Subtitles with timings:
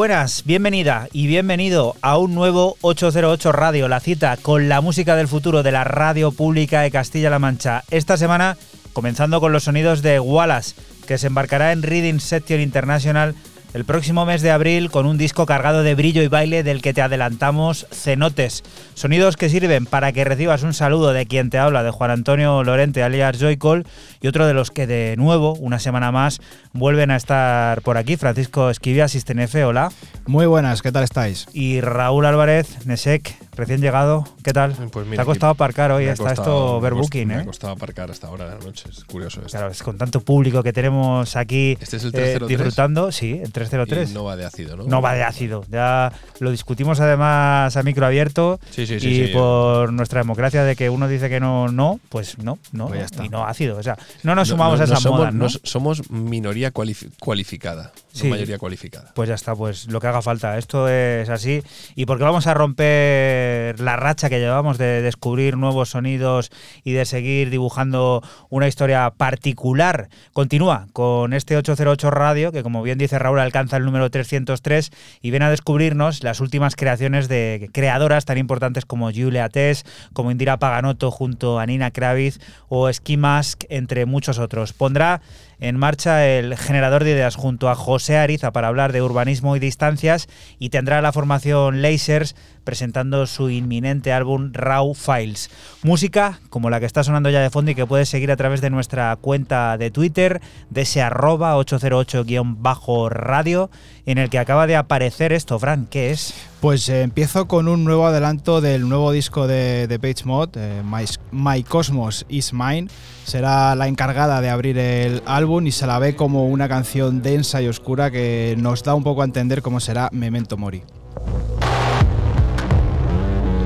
[0.00, 5.28] Buenas, bienvenida y bienvenido a un nuevo 808 Radio, la cita con la música del
[5.28, 7.84] futuro de la radio pública de Castilla-La Mancha.
[7.90, 8.56] Esta semana
[8.94, 10.74] comenzando con los sonidos de Wallace,
[11.06, 13.34] que se embarcará en Reading Section International
[13.74, 16.94] el próximo mes de abril con un disco cargado de brillo y baile del que
[16.94, 18.62] te adelantamos Cenotes.
[19.00, 22.62] Sonidos que sirven para que recibas un saludo de quien te habla, de Juan Antonio
[22.62, 23.86] Lorente alias Joycol,
[24.20, 26.38] y otro de los que de nuevo, una semana más,
[26.74, 28.18] vuelven a estar por aquí.
[28.18, 29.90] Francisco Esquivia, Sistenefe, hola.
[30.26, 31.46] Muy buenas, ¿qué tal estáis?
[31.54, 34.72] Y Raúl Álvarez, Nesek, recién llegado, ¿qué tal?
[34.90, 37.36] Pues te ha costado aparcar hoy, está esto overbooking, ¿eh?
[37.36, 39.50] Me ha costado aparcar hasta ahora de la noche, es curioso esto.
[39.50, 42.42] Claro, es con tanto público que tenemos aquí ¿Este es el 303?
[42.50, 44.10] eh, disfrutando, sí, el 303.
[44.10, 44.84] Y no va de ácido, ¿no?
[44.84, 49.26] No va de ácido, ya lo discutimos además a micro abierto Sí, sí, sí, y
[49.28, 53.04] por nuestra democracia de que uno dice que no, no, pues no, no, Pues ya
[53.06, 53.24] está.
[53.24, 55.34] y no ácido, o sea, no nos No- sumamos no- a no esas somos, modas,
[55.34, 55.44] ¿no?
[55.44, 58.28] no somos minoría cualifi- cualificada, Sí.
[58.28, 59.12] mayoría cualificada.
[59.14, 60.58] Pues ya está, pues lo que haga falta.
[60.58, 61.62] Esto es así.
[61.94, 66.50] Y porque vamos a romper la racha que llevamos de descubrir nuevos sonidos
[66.84, 70.08] y de seguir dibujando una historia particular.
[70.32, 74.90] Continúa con este 808 Radio, que como bien dice Raúl, alcanza el número 303
[75.22, 80.30] y viene a descubrirnos las últimas creaciones de creadoras tan importantes como Julia Tess, como
[80.30, 84.72] Indira Paganotto junto a Nina Kravitz o Ski Mask, entre muchos otros.
[84.72, 85.20] Pondrá
[85.60, 89.60] en marcha el generador de ideas junto a José Ariza para hablar de urbanismo y
[89.60, 90.26] distancias
[90.58, 92.34] y tendrá la formación Lasers
[92.64, 95.50] presentando su inminente álbum Raw Files.
[95.82, 98.60] Música como la que está sonando ya de fondo y que puedes seguir a través
[98.60, 103.70] de nuestra cuenta de Twitter, de ese arroba 808-radio,
[104.06, 106.34] en el que acaba de aparecer esto, Fran, ¿qué es?
[106.60, 110.82] Pues eh, empiezo con un nuevo adelanto del nuevo disco de, de Page Mod, eh,
[110.84, 112.88] My, My Cosmos Is Mine.
[113.24, 117.62] Será la encargada de abrir el álbum y se la ve como una canción densa
[117.62, 120.82] y oscura que nos da un poco a entender cómo será Memento Mori.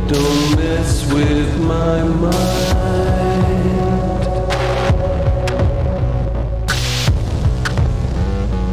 [0.07, 2.35] Don't mess with my mind.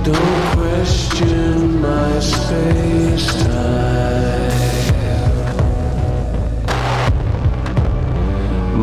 [0.04, 4.52] Don't question my space time.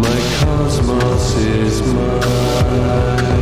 [0.01, 3.38] My cosmos is mine.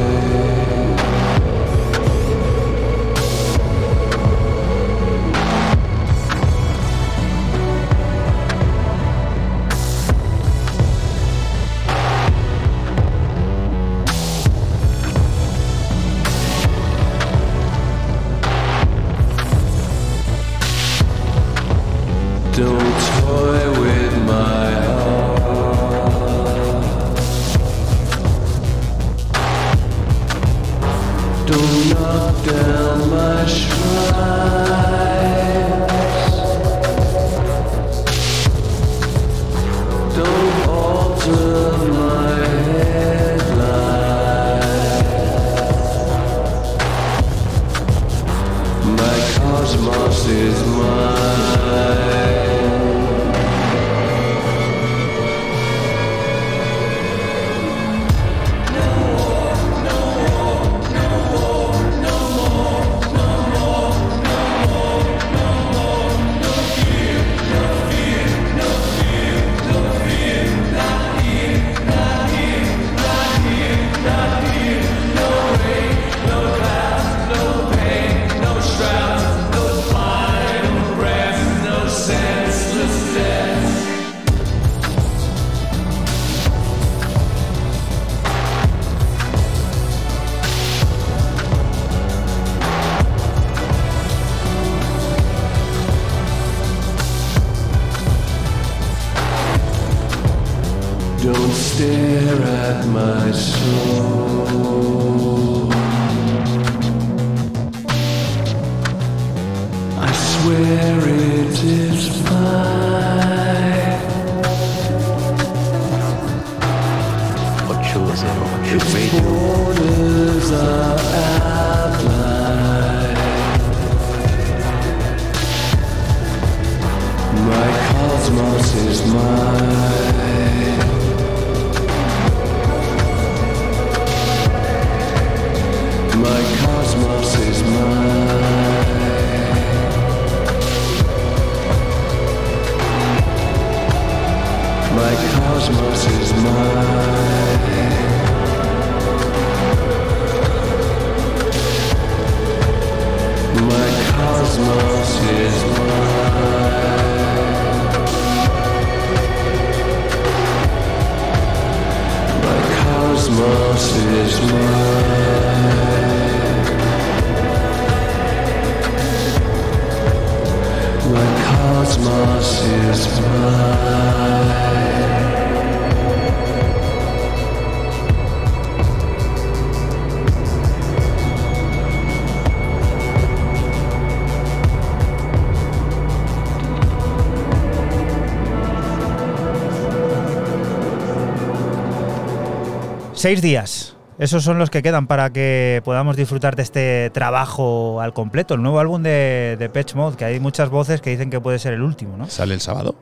[193.27, 193.97] Seis días.
[194.21, 198.55] Esos son los que quedan para que podamos disfrutar de este trabajo al completo.
[198.55, 201.59] El nuevo álbum de, de Patch Mode, que hay muchas voces que dicen que puede
[201.59, 202.29] ser el último, ¿no?
[202.29, 202.95] ¿Sale el sábado?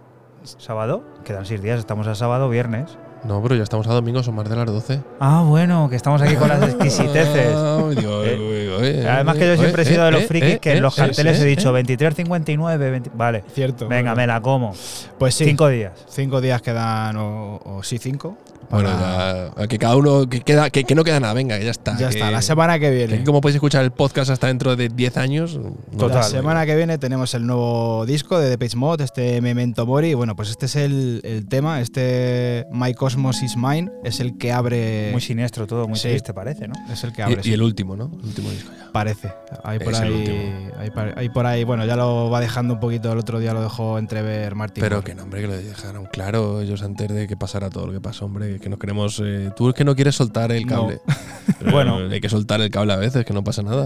[0.42, 2.96] Sábado, quedan seis días, estamos a sábado, viernes.
[3.24, 5.02] No, pero ya estamos a domingo, son más de las 12.
[5.20, 7.52] Ah, bueno, que estamos aquí con las exquisiteces.
[7.54, 10.70] Eh, uy, Además que yo siempre he eh, sido de los eh, frikis eh, que
[10.72, 11.84] en eh, los eh, carteles eh, he dicho eh.
[11.84, 13.44] 23.59, 20 vale.
[13.52, 13.88] Cierto.
[13.88, 14.74] Venga, me la como.
[15.18, 15.44] Pues sí.
[15.44, 15.92] Cinco días.
[16.08, 18.38] Cinco días quedan, o, o sí, cinco.
[18.74, 21.96] Bueno, que cada uno, que, queda, que, que no queda nada, venga, que ya está.
[21.96, 22.30] ya está.
[22.30, 23.24] La semana que que viene.
[23.24, 25.58] como podéis escuchar el podcast hasta dentro de 10 años.
[25.96, 26.16] Total.
[26.18, 30.14] La semana que viene tenemos el nuevo disco de The Page Mode, este Memento Mori.
[30.14, 34.52] Bueno, pues este es el, el tema, este My Cosmos is Mine, es el que
[34.52, 35.10] abre.
[35.12, 36.08] Muy siniestro todo, muy Sí.
[36.08, 36.74] triste parece, ¿no?
[36.92, 37.36] es el que abre.
[37.40, 37.50] Y, sí.
[37.50, 38.10] y el último, ¿no?
[38.20, 38.90] El último disco ya.
[38.92, 39.32] Parece.
[39.62, 40.68] Hay por Es ahí.
[40.78, 41.64] Hay, par- hay por ahí.
[41.64, 43.12] Bueno, ya lo va dejando un poquito.
[43.12, 44.82] El otro día lo dejó entrever Martín.
[44.82, 45.06] Pero Mori.
[45.06, 48.00] que no, hombre, que lo dejaron claro ellos antes de que pasara todo lo que
[48.00, 48.58] pasó, hombre.
[48.60, 49.20] Que no queremos.
[49.24, 50.74] eh, tú es que no quieres soltar el No.
[50.82, 51.00] cable.
[51.58, 51.96] Pero Bueno.
[52.10, 53.83] Hay que soltar el cable a veces, que no pasa nada.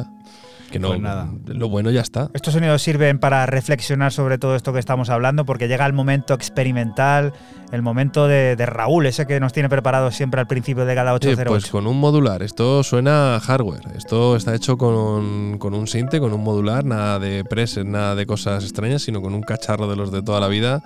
[0.71, 0.89] Que no.
[0.89, 1.31] Pues nada.
[1.47, 2.29] Lo bueno ya está.
[2.35, 6.35] Estos sonidos sirven para reflexionar sobre todo esto que estamos hablando, porque llega el momento
[6.35, 7.33] experimental,
[7.73, 11.15] el momento de, de Raúl, ese que nos tiene preparado siempre al principio de cada
[11.15, 11.49] Oye, 808.
[11.49, 12.43] pues con un modular.
[12.43, 13.97] Esto suena a hardware.
[13.97, 18.27] Esto está hecho con, con un sinte, con un modular, nada de presets, nada de
[18.27, 20.83] cosas extrañas, sino con un cacharro de los de toda la vida.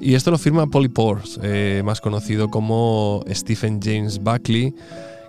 [0.00, 4.74] Y esto lo firma Polypores, eh, más conocido como Stephen James Buckley,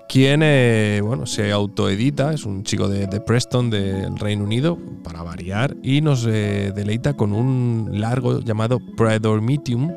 [0.08, 5.76] quien eh, bueno, se autoedita, es un chico de, Preston, del Reino Unido, para variar,
[5.84, 9.92] y nos eh, deleita con un largo llamado Predormitium,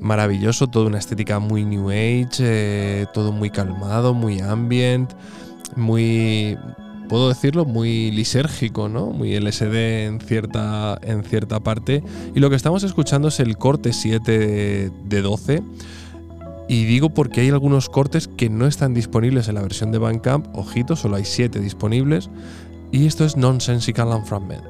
[0.00, 5.12] maravilloso, toda una estética muy New Age, eh, todo muy calmado, muy ambient,
[5.76, 6.58] muy,
[7.08, 9.06] puedo decirlo, muy lisérgico, ¿no?
[9.10, 12.02] Muy LSD en cierta, en cierta parte.
[12.34, 15.62] Y lo que estamos escuchando es el corte 7 de 12.
[16.72, 20.56] Y digo porque hay algunos cortes que no están disponibles en la versión de Bandcamp.
[20.56, 22.30] Ojito, solo hay 7 disponibles.
[22.90, 24.64] Y esto es Nonsensical and Fragment.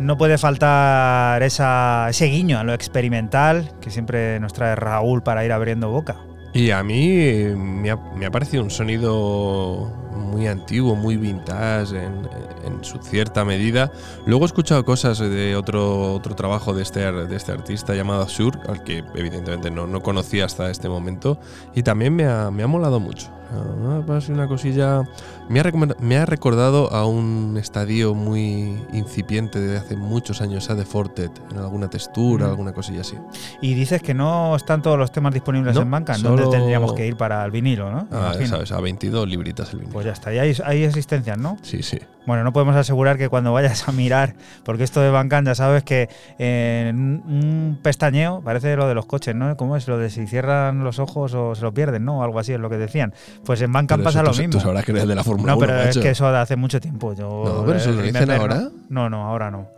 [0.00, 5.52] No puede faltar ese guiño a lo experimental que siempre nos trae Raúl para ir
[5.52, 6.16] abriendo boca.
[6.52, 12.18] Y a mí me ha, parecido un sonido muy antiguo, muy vintage en,
[12.82, 13.92] su cierta medida.
[14.26, 18.58] Luego he escuchado cosas de otro, otro trabajo de este, de este artista llamado Azur,
[18.68, 21.40] al que evidentemente no, no conocía hasta este momento,
[21.74, 23.30] y también me ha, me ha molado mucho.
[23.50, 25.04] Ah, una cosilla.
[25.48, 25.64] Me ha,
[26.00, 31.32] me ha recordado a un estadio muy incipiente de hace muchos años, esa de Fortet,
[31.50, 32.50] en alguna textura, Mm.
[32.50, 33.16] alguna cosilla así.
[33.62, 36.14] Y dices que no están todos los temas disponibles No, en banca.
[36.14, 38.06] solo- ¿Dónde tendríamos que ir para el vinilo, no?
[38.12, 39.92] Ah, sabes, a 22 libritas el vinilo.
[39.94, 41.56] Pues ya está, ya hay, hay existencias, ¿no?
[41.62, 41.98] sí, sí.
[42.26, 45.82] Bueno, no podemos asegurar que cuando vayas a mirar, porque esto de Bancan ya sabes
[45.82, 46.94] que en
[47.26, 49.56] un pestañeo parece lo de los coches, ¿no?
[49.56, 49.88] ¿Cómo es?
[49.88, 52.22] Lo de si cierran los ojos o se lo pierden, ¿no?
[52.22, 53.14] Algo así es lo que decían.
[53.46, 54.50] Pues en Bancan pasa lo mismo.
[54.52, 56.00] Tú sabrás que eres de la Fórmula No, 1, pero es macho.
[56.00, 57.14] que eso de hace mucho tiempo.
[57.14, 58.68] Yo, No, pero eso el lo dicen ahora.
[58.88, 59.68] No, no, ahora no.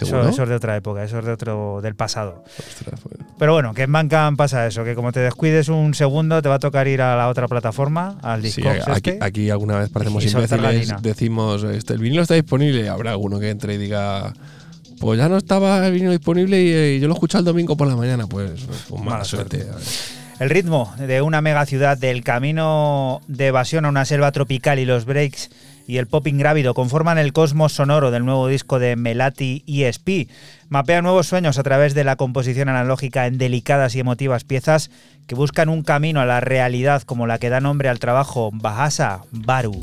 [0.00, 2.44] Eso, eso es de otra época, eso es de otro del pasado.
[2.56, 6.40] Ostras, pues, Pero bueno, que en Bandcamp pasa eso, que como te descuides un segundo
[6.40, 9.18] te va a tocar ir a la otra plataforma, al Sí, Discogs aquí, este.
[9.24, 13.50] aquí alguna vez parecemos imbéciles, decimos, este, el vinilo está disponible, y habrá alguno que
[13.50, 14.32] entre y diga,
[15.00, 17.88] pues ya no estaba el vinilo disponible y, eh, yo lo escuché el domingo por
[17.88, 18.52] la mañana, pues,
[18.88, 19.64] pues mala, Mala suerte.
[19.64, 19.82] suerte.
[20.40, 24.84] El ritmo de una mega ciudad, del camino de evasión a una selva tropical y
[24.84, 25.50] los breaks
[25.88, 30.28] y el pop ingrávido conforman el cosmos sonoro del nuevo disco de Melati ESP.
[30.68, 34.90] Mapea nuevos sueños a través de la composición analógica en delicadas y emotivas piezas
[35.26, 39.22] que buscan un camino a la realidad como la que da nombre al trabajo Bahasa
[39.32, 39.80] Baru.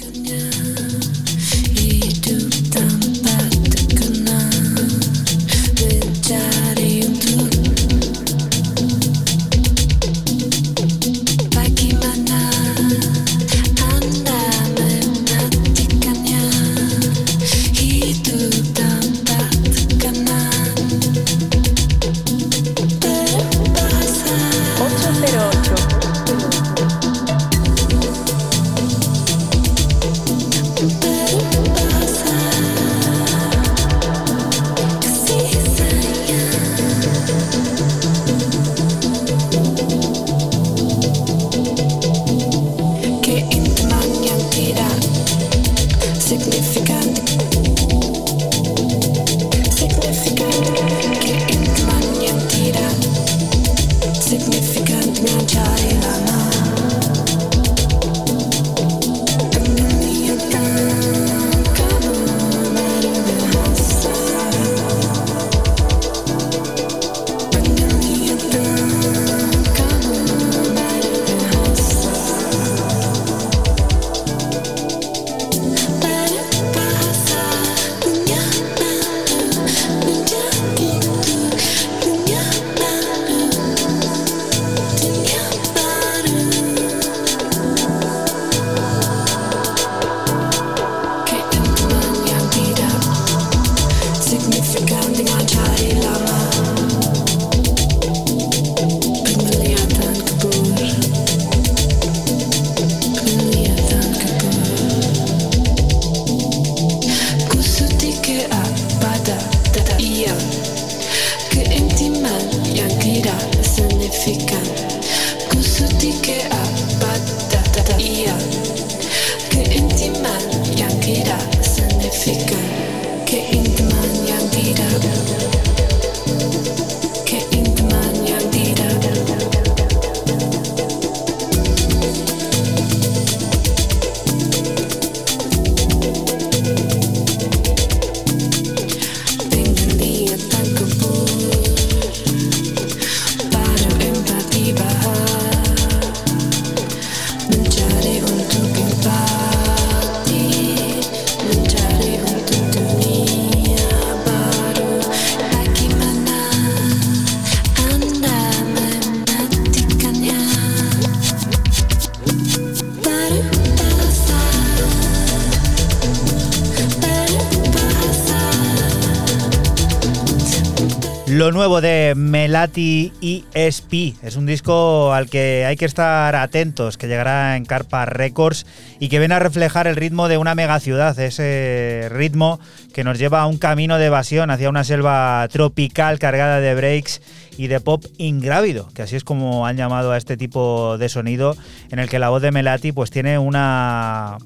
[171.36, 177.10] Lo nuevo de Melati ESP es un disco al que hay que estar atentos, que
[177.10, 178.66] llegará en Carpa Records
[179.02, 182.62] y que viene a reflejar el ritmo de una megaciudad, ese ritmo
[182.94, 187.22] que nos lleva a un camino de evasión hacia una selva tropical cargada de breaks
[187.58, 191.58] y de pop ingrávido, que así es como han llamado a este tipo de sonido
[191.92, 194.38] en el que la voz de Melati pues tiene una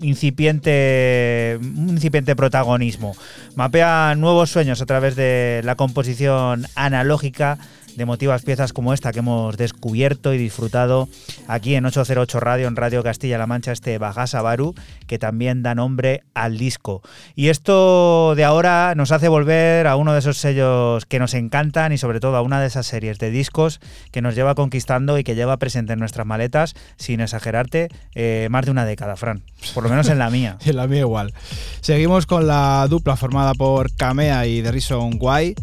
[0.00, 3.16] incipiente, incipiente protagonismo.
[3.54, 7.58] Mapea nuevos sueños a través de la composición analógica
[7.96, 11.08] de emotivas piezas como esta que hemos descubierto y disfrutado
[11.48, 14.74] aquí en 808 Radio, en Radio Castilla-La Mancha, este Bagasa Baru,
[15.06, 17.02] que también da nombre al disco.
[17.34, 21.92] Y esto de ahora nos hace volver a uno de esos sellos que nos encantan
[21.92, 23.80] y sobre todo a una de esas series de discos
[24.12, 28.66] que nos lleva conquistando y que lleva presente en nuestras maletas, sin exagerarte, eh, más
[28.66, 29.42] de una década, Fran.
[29.74, 30.58] Por lo menos en la mía.
[30.66, 31.32] En la mía igual.
[31.80, 35.54] Seguimos con la dupla formada por Kamea y The Reason Why,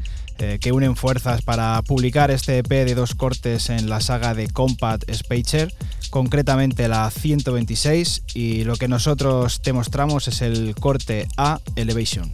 [0.43, 4.47] eh, que unen fuerzas para publicar este EP de dos cortes en la saga de
[4.47, 5.73] Compact Spacer,
[6.09, 12.29] concretamente la 126, y lo que nosotros te mostramos es el corte A Elevation.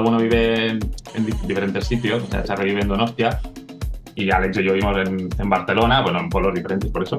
[0.00, 0.80] Cada, uno vive en,
[1.14, 2.22] en di- diferentes sitios.
[2.22, 3.40] O sea, Charlie vive en Donostia
[4.14, 7.16] y Alex y yo vivimos en, en Barcelona, bueno, en pueblos diferentes por eso.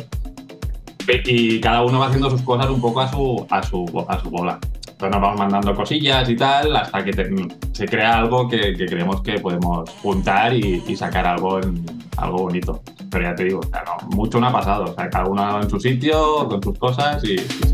[1.25, 4.29] y cada uno va haciendo sus cosas un poco a su, a su, a su
[4.29, 4.59] bola.
[4.87, 7.29] Entonces nos vamos mandando cosillas y tal hasta que te-
[7.71, 11.83] se crea algo que, que creemos que podemos juntar y, y sacar algo, en-
[12.17, 12.83] algo bonito.
[13.09, 14.85] Pero ya te digo, o sea, no, mucho no ha pasado.
[14.85, 17.70] O sea, cada uno en su sitio, con sus cosas y, y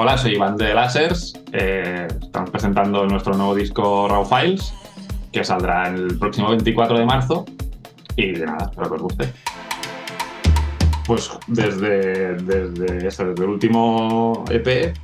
[0.00, 1.32] Hola, soy Iván de Lasers.
[1.52, 4.72] Eh, estamos presentando nuestro nuevo disco Raw Files,
[5.32, 7.44] que saldrá el próximo 24 de marzo.
[8.16, 9.32] Y de nada, espero que os guste.
[11.06, 14.94] Pues desde, desde, eso, desde el último EP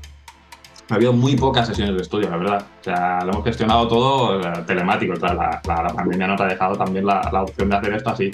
[0.90, 2.66] ha habido muy pocas sesiones de estudio, la verdad.
[2.80, 5.14] O sea, lo hemos gestionado todo eh, telemático.
[5.14, 8.10] Claro, la, la- la pandemia nos ha dejado también la, la opción de hacer esto
[8.10, 8.30] así.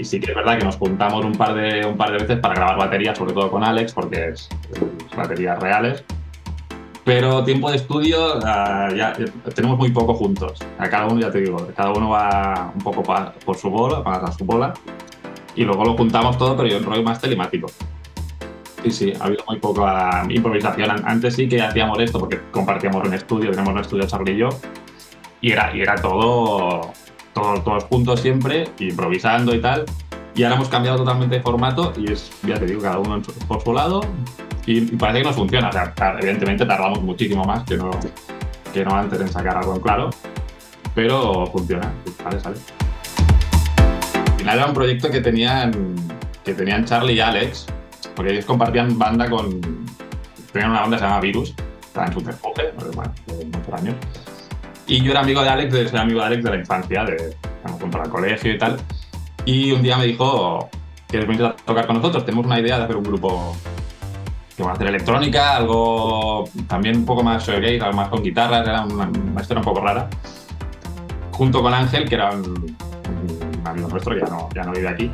[0.00, 2.38] Y sí que es verdad que nos juntamos un par de, un par de veces
[2.38, 6.02] para grabar baterías, sobre todo con Alex, porque es, es baterías reales.
[7.04, 10.58] Pero tiempo de estudio ah, ya, ya tenemos muy poco juntos.
[10.78, 13.02] A cada uno, ya te digo, cada uno va un poco
[13.44, 14.72] por su bola, para su bola.
[15.54, 17.66] Y luego lo juntamos todo, pero yo en rollo más telemático.
[18.82, 20.90] Sí, sí, ha habido muy poca improvisación.
[20.90, 24.38] An- Antes sí que hacíamos esto porque compartíamos un estudio, tenemos un estudio Charlie y
[24.38, 24.48] yo.
[25.42, 26.92] Y era, y era todo,
[27.40, 29.84] todo- todos juntos siempre, improvisando y tal.
[30.34, 33.62] Y ahora hemos cambiado totalmente de formato y es, ya te digo, cada uno por
[33.62, 34.00] su lado.
[34.66, 35.68] Y, parece que nos funciona.
[35.68, 37.90] O sea, evidentemente tardamos muchísimo más que no,
[38.72, 40.10] que no antes en sacar algo en claro.
[40.94, 41.92] Pero funciona.
[42.24, 42.38] Al
[44.38, 45.94] final era un proyecto que tenían,
[46.44, 47.66] que tenían Charlie y Alex,
[48.14, 49.60] porque ellos compartían banda con.
[50.52, 53.94] Tenían una banda que se llama Virus, estaba en su despoje, bueno, de muchos años.
[54.90, 57.36] Y yo era amigo de Alex, de, soy amigo de Alex de la infancia, de
[57.78, 58.76] juntos al colegio y tal.
[59.44, 60.68] Y un día me dijo,
[61.06, 62.24] ¿quieres venir a tocar con nosotros?
[62.24, 63.54] Tenemos una idea de hacer un grupo
[64.56, 68.66] que va a hacer electrónica, algo también un poco más shoegaze, algo más con guitarras,
[68.66, 69.08] era una,
[69.40, 70.10] historia un poco rara.
[71.30, 75.08] Junto con Ángel, que era un, un amigo nuestro ya no, ya no vive aquí.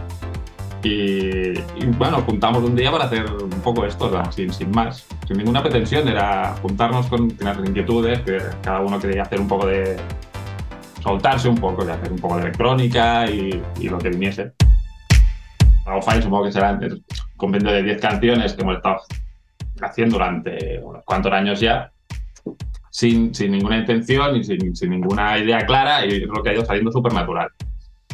[0.86, 5.36] Y, y, bueno, juntamos un día para hacer un poco esto, sin, sin más, sin
[5.36, 9.96] ninguna pretensión, era juntarnos con tener inquietudes, que cada uno quería hacer un poco de.
[11.02, 14.52] soltarse un poco, de hacer un poco de electrónica y, y lo que viniese.
[16.02, 17.04] File supongo que será un
[17.36, 19.00] compendio de 10 canciones que hemos estado
[19.80, 21.90] haciendo durante unos cuantos años ya,
[22.90, 26.54] sin, sin ninguna intención y sin, sin ninguna idea clara, y es lo que ha
[26.54, 27.48] ido saliendo súper natural.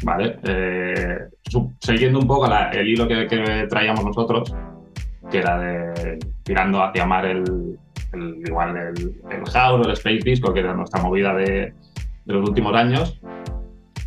[0.04, 0.36] ¿Vale?
[0.42, 1.18] Eh,
[1.80, 4.52] siguiendo un poco la- el hilo que, que traíamos nosotros,
[5.30, 7.44] que era de tirando hacia mar el,
[8.12, 11.72] el- igual el, el house o el space disco, que era nuestra movida de,
[12.24, 13.20] de los últimos años,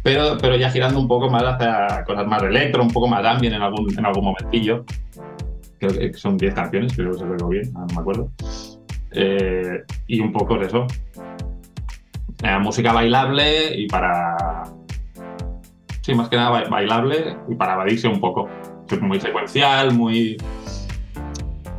[0.03, 3.55] pero, pero ya girando un poco más hacia cosas más electro, un poco más ambient
[3.55, 4.83] en algún, en algún momentillo.
[5.79, 8.29] Creo que son 10 canciones, creo que se lo bien, no me acuerdo.
[9.11, 10.85] Eh, y un poco de eso.
[12.43, 14.35] Eh, música bailable y para.
[16.05, 18.47] Sí, más que nada ba- bailable y para evadirse un poco.
[19.01, 20.37] Muy secuencial, muy.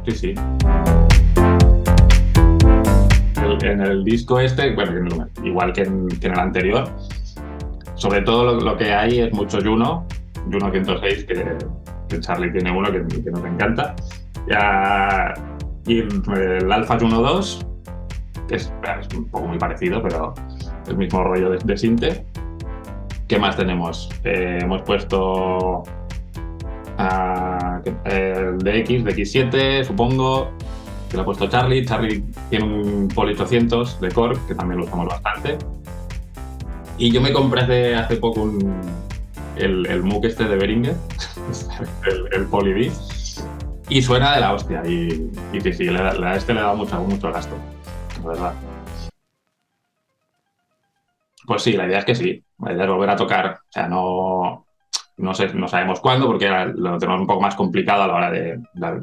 [0.04, 0.34] Sí, sí.
[3.62, 6.88] En el disco este, bueno, igual que en, el anterior,
[7.94, 10.04] sobre todo lo, que hay es mucho Juno,
[10.50, 11.56] Juno 106, que,
[12.08, 13.94] que Charlie tiene uno que, que nos encanta.
[14.48, 15.34] Ya,
[15.86, 17.66] y el Alpha Juno 2,
[18.48, 20.34] que es, es un poco muy parecido, pero
[20.88, 22.26] el mismo rollo de, de Sinte.
[23.28, 24.08] ¿Qué más tenemos?
[24.24, 25.82] Eh, hemos puesto
[28.04, 30.50] el DX, DX7, supongo,
[31.10, 31.84] que lo ha puesto Charlie.
[31.84, 35.58] Charlie tiene un Poly 800 de Korg, que también lo usamos bastante.
[36.98, 38.80] Y yo me compré hace, poco un,
[39.56, 40.94] el, el este de Behringer,
[42.06, 42.46] el, el
[43.88, 44.82] y suena de la hostia.
[44.86, 47.54] Y, sí, sí, da- a este le dado mucho, mucho gasto,
[48.22, 48.52] la verdad.
[51.46, 52.44] Pues sí, la idea es que sí.
[52.58, 53.58] La idea es volver a tocar.
[53.68, 54.66] O sea, no,
[55.18, 58.30] no, sé, no sabemos cuándo, porque lo tenemos un poco más complicado a la hora
[58.30, 58.58] de,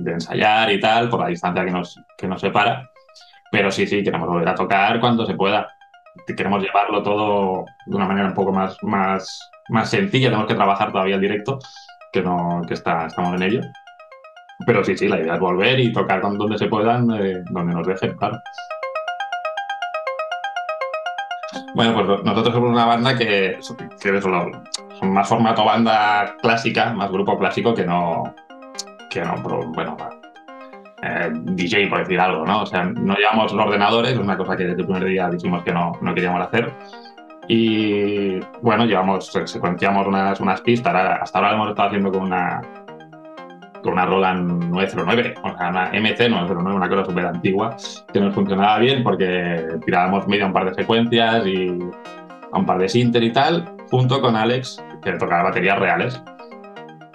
[0.05, 2.89] ensayar y tal, por la distancia que nos, que nos separa.
[3.51, 5.69] Pero sí, sí, queremos volver a tocar cuando se pueda.
[6.35, 10.27] Queremos llevarlo todo de una manera un poco más, más, más sencilla.
[10.27, 11.59] Tenemos que trabajar todavía el directo,
[12.11, 13.61] que, no, que está, estamos en ello.
[14.65, 17.87] Pero sí, sí, la idea es volver y tocar donde se puedan, eh, donde nos
[17.87, 18.37] dejen, claro.
[21.75, 23.59] Bueno, pues nosotros somos una banda que,
[23.99, 28.33] que son más formato banda clásica, más grupo clásico que no,
[29.09, 29.35] que no,
[29.73, 29.97] bueno,
[31.01, 32.61] eh, DJ por decir algo, ¿no?
[32.61, 35.63] O sea, no llevamos los ordenadores, es una cosa que desde el primer día dijimos
[35.63, 36.71] que no, no queríamos hacer.
[37.47, 42.61] Y bueno, llevamos, secuenciamos unas, unas pistas, hasta ahora lo hemos estado haciendo con una,
[43.83, 47.75] con una Roland 909, o sea, una MC 909, una cosa súper antigua,
[48.11, 51.79] que nos funcionaba bien porque tirábamos medio a un par de secuencias y
[52.51, 56.21] a un par de sinter y tal, junto con Alex, que tocaba baterías reales.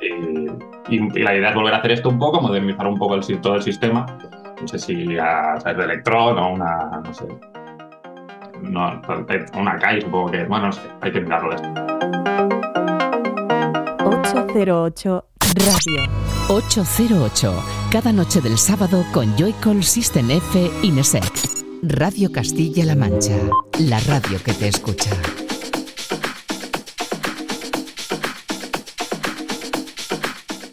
[0.01, 0.49] Y,
[1.21, 3.63] la idea es volver a hacer esto un poco, modernizar un poco el, todo el
[3.63, 4.07] sistema.
[4.61, 7.27] No sé si a través de Electron o una, no sé,
[8.63, 9.01] no,
[9.55, 11.69] una CAI, supongo que, bueno, no sé, hay que mirarlo esto.
[14.05, 16.03] 808 Radio.
[16.49, 21.25] 808, cada noche del sábado con Joycall System F Inesec.
[21.83, 23.37] Radio Castilla-La Mancha,
[23.79, 25.11] la radio que te escucha.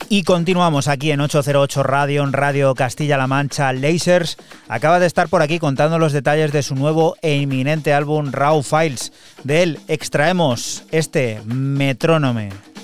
[0.10, 4.38] Y continuamos aquí en 808 Radio, en Radio Castilla-La Mancha Lasers.
[4.68, 8.62] Acaba de estar por aquí contando los detalles de su nuevo e inminente álbum Raw
[8.62, 9.14] Files.
[9.44, 12.75] De él extraemos este metrónome.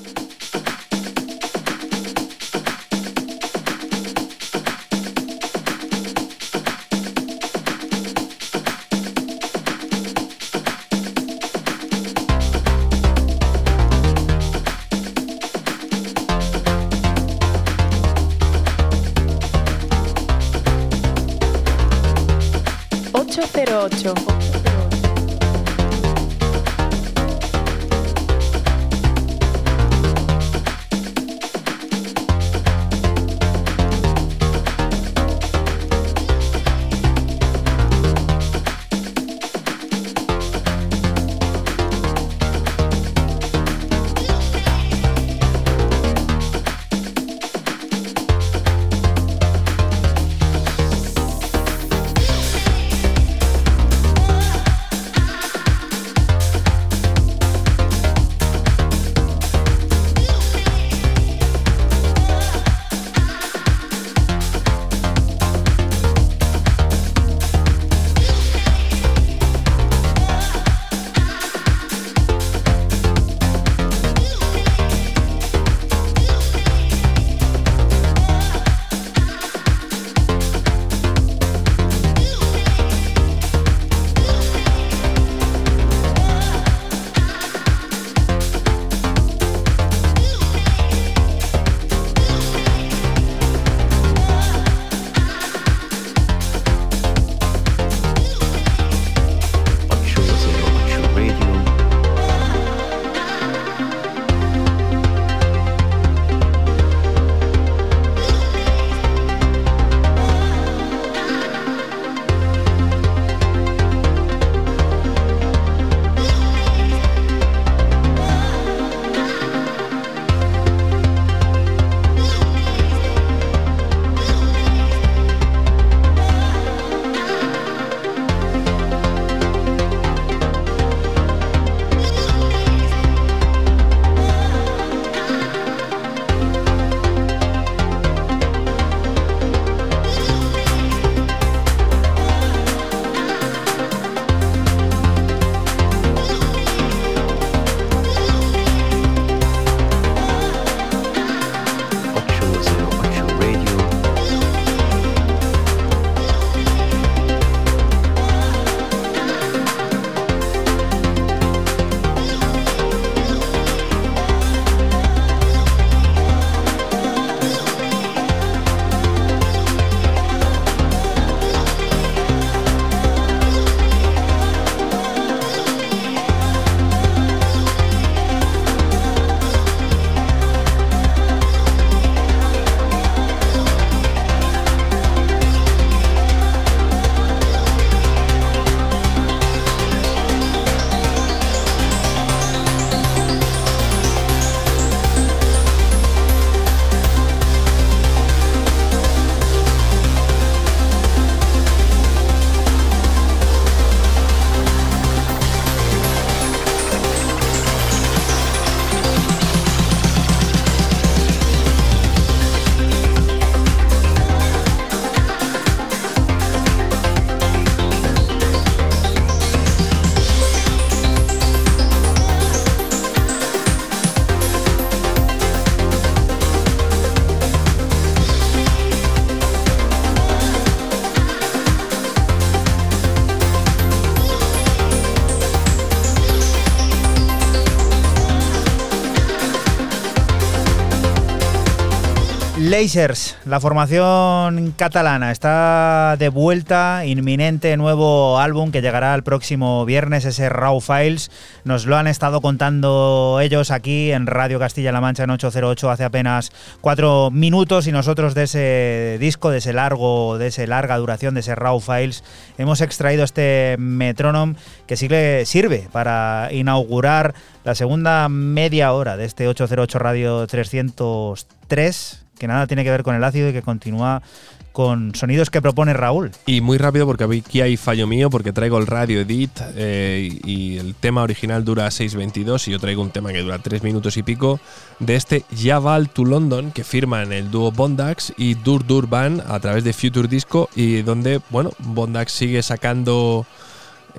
[242.82, 250.26] Lasers, la formación catalana, está de vuelta, inminente nuevo álbum que llegará el próximo viernes,
[250.26, 251.30] ese Raw Files.
[251.64, 256.52] Nos lo han estado contando ellos aquí en Radio Castilla-La Mancha en 808 hace apenas
[256.82, 261.42] cuatro minutos y nosotros de ese disco, de ese largo, de ese larga duración, de
[261.42, 262.24] ese Raw Files,
[262.58, 264.56] hemos extraído este metrónomo
[264.88, 272.48] que sirve, sirve para inaugurar la segunda media hora de este 808 Radio 303 que
[272.48, 274.24] nada tiene que ver con el ácido y que continúa
[274.72, 276.32] con sonidos que propone Raúl.
[276.48, 280.80] Y muy rápido porque aquí hay fallo mío porque traigo el radio edit eh, y
[280.80, 284.24] el tema original dura 6.22 y yo traigo un tema que dura 3 minutos y
[284.24, 284.60] pico
[284.98, 289.60] de este Yaval to London que firman el dúo Bondax y Dur Dur Band a
[289.60, 293.46] través de Future Disco y donde, bueno, Bondax sigue sacando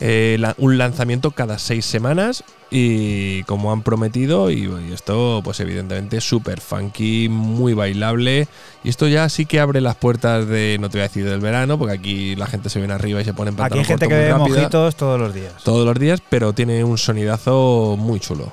[0.00, 5.60] eh, la- un lanzamiento cada seis semanas y como han prometido y, y esto pues
[5.60, 8.48] evidentemente súper funky, muy bailable
[8.82, 11.40] y esto ya sí que abre las puertas de, no te voy a decir del
[11.40, 14.06] verano, porque aquí la gente se viene arriba y se pone en Aquí hay gente
[14.06, 15.52] corto que bebe mojitos todos los días.
[15.64, 18.52] todos los días, pero tiene un sonidazo muy chulo.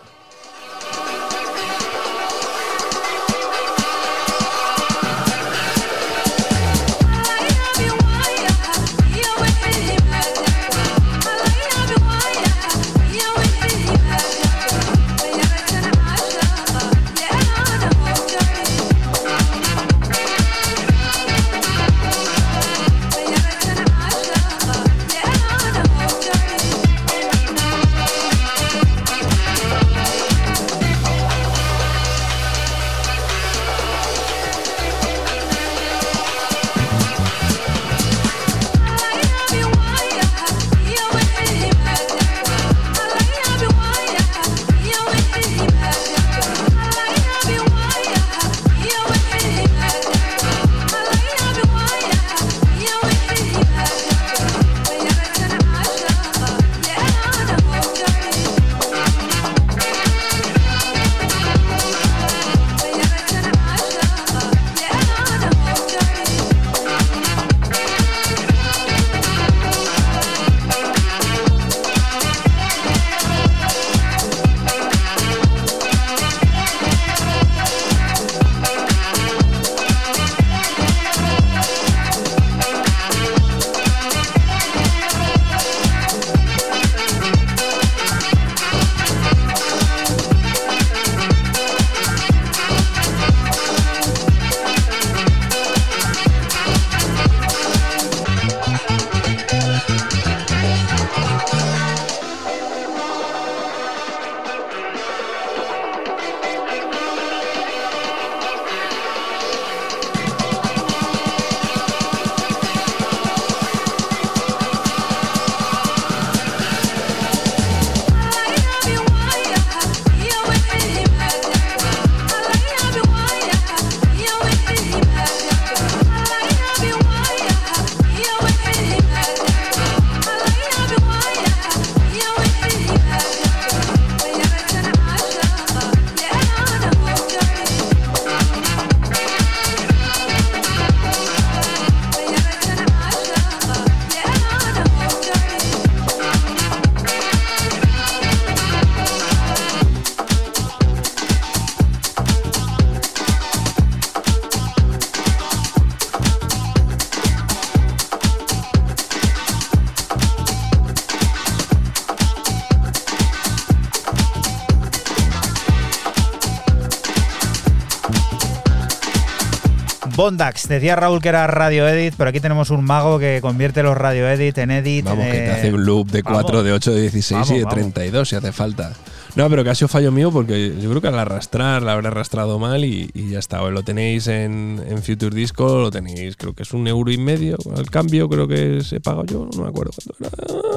[170.29, 173.97] Bondax, decía Raúl que era radio edit, pero aquí tenemos un mago que convierte los
[173.97, 175.03] radio edit en edit.
[175.03, 176.43] Vamos, que te hace un loop de vamos.
[176.43, 177.73] 4, de 8, de 16 Vamos, y de vamos.
[177.73, 178.93] 32 si hace falta.
[179.35, 182.09] No, pero que ha sido fallo mío porque yo creo que al arrastrar la habré
[182.09, 183.63] arrastrado mal y, y ya está.
[183.63, 187.17] O lo tenéis en, en Future Disco, lo tenéis, creo que es un euro y
[187.17, 187.57] medio.
[187.75, 190.68] Al cambio creo que se pago yo, no me acuerdo cuánto era.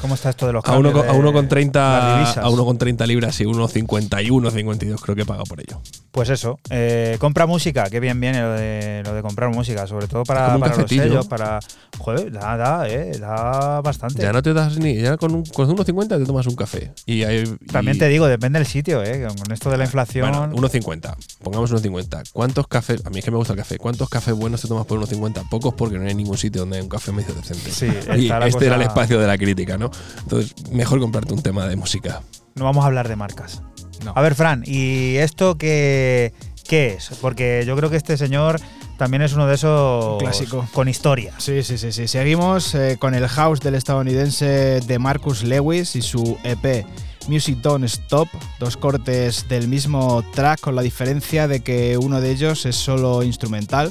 [0.00, 2.38] ¿Cómo está esto de los A uno, cambios a uno con las 30 divisas?
[2.38, 5.80] a uno con 30 libras y uno 51, 52 creo que he pagado por ello.
[6.10, 10.06] Pues eso, eh, compra música, qué bien viene lo de, lo de comprar música, sobre
[10.06, 11.58] todo para, para los sellos, para...
[11.98, 14.22] Joder, da, da, eh, da bastante.
[14.22, 16.92] Ya no te das ni, ya con, un, con 1,50 te tomas un café.
[17.06, 20.30] Y hay- También te digo, depende del sitio, eh, con esto de la inflación...
[20.30, 21.14] Bueno, 1,50.
[21.42, 22.30] Pongamos 1,50.
[22.32, 23.04] ¿Cuántos cafés?
[23.04, 23.78] A mí es que me gusta el café.
[23.78, 25.48] ¿Cuántos cafés buenos te tomas por 1,50?
[25.48, 27.70] Pocos porque no hay ningún sitio donde hay un café medio decente.
[27.70, 27.86] Sí,
[28.16, 29.90] y este era el espacio de la crítica, ¿no?
[30.22, 32.22] Entonces, mejor comprarte un tema de música.
[32.54, 33.62] No vamos a hablar de marcas.
[34.04, 34.12] No.
[34.14, 36.32] A ver, Fran, ¿y esto qué,
[36.68, 37.10] ¿qué es?
[37.20, 38.60] Porque yo creo que este señor
[38.98, 40.66] también es uno de esos clásico.
[40.72, 41.34] con historia.
[41.38, 42.06] Sí, sí, sí, sí.
[42.06, 46.86] Seguimos eh, con el house del estadounidense de Marcus Lewis y su EP
[47.28, 48.28] Music Don't Stop,
[48.60, 53.22] dos cortes del mismo track con la diferencia de que uno de ellos es solo
[53.22, 53.90] instrumental.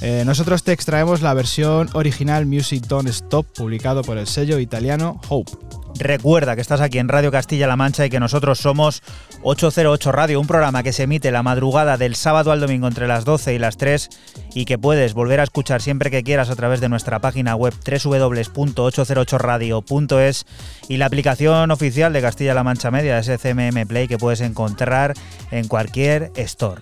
[0.00, 5.20] Eh, nosotros te extraemos la versión original Music Don't Stop, publicado por el sello italiano
[5.28, 5.52] Hope.
[5.98, 9.00] Recuerda que estás aquí en Radio Castilla-La Mancha y que nosotros somos
[9.42, 13.24] 808 Radio, un programa que se emite la madrugada del sábado al domingo entre las
[13.24, 14.08] 12 y las 3
[14.54, 17.74] y que puedes volver a escuchar siempre que quieras a través de nuestra página web
[17.86, 20.46] www.808radio.es
[20.88, 25.14] y la aplicación oficial de Castilla-La Mancha Media, SCMM Play, que puedes encontrar
[25.52, 26.80] en cualquier store.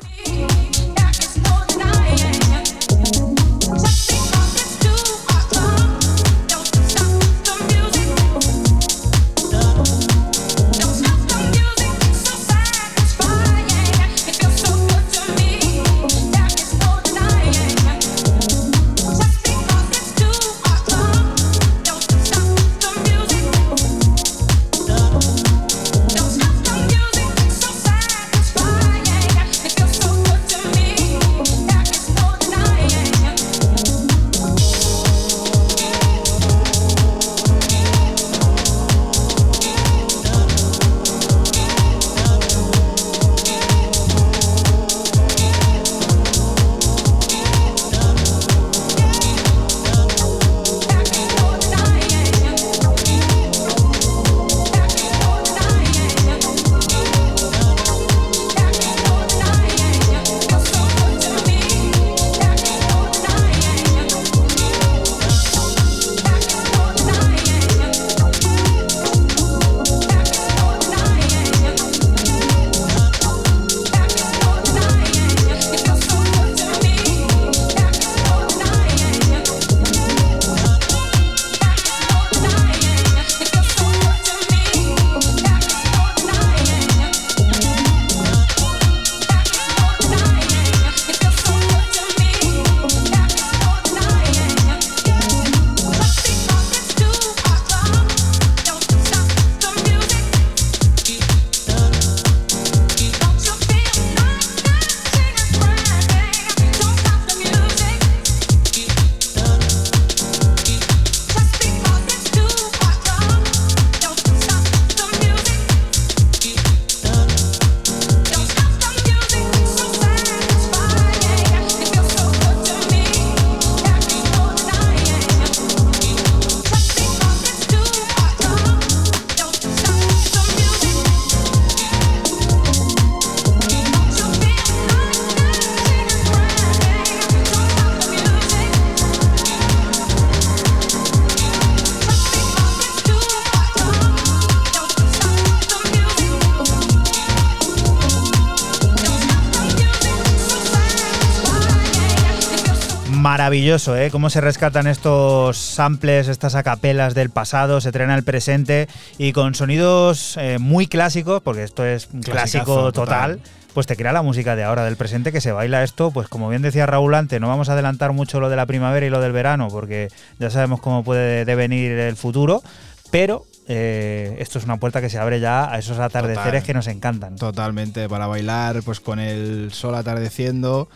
[153.53, 154.11] Maravilloso, ¿eh?
[154.11, 158.89] Cómo se rescatan estos samples, estas acapelas del pasado, se traen al presente
[159.19, 163.37] y con sonidos eh, muy clásicos, porque esto es un clásico total.
[163.37, 163.41] total,
[163.75, 166.49] pues te crea la música de ahora, del presente, que se baila esto, pues como
[166.49, 169.21] bien decía Raúl antes, no vamos a adelantar mucho lo de la primavera y lo
[169.21, 172.63] del verano, porque ya sabemos cómo puede devenir el futuro,
[173.11, 176.63] pero eh, esto es una puerta que se abre ya a esos atardeceres Total.
[176.63, 177.37] que nos encantan.
[177.37, 180.89] Totalmente, para bailar pues con el sol atardeciendo.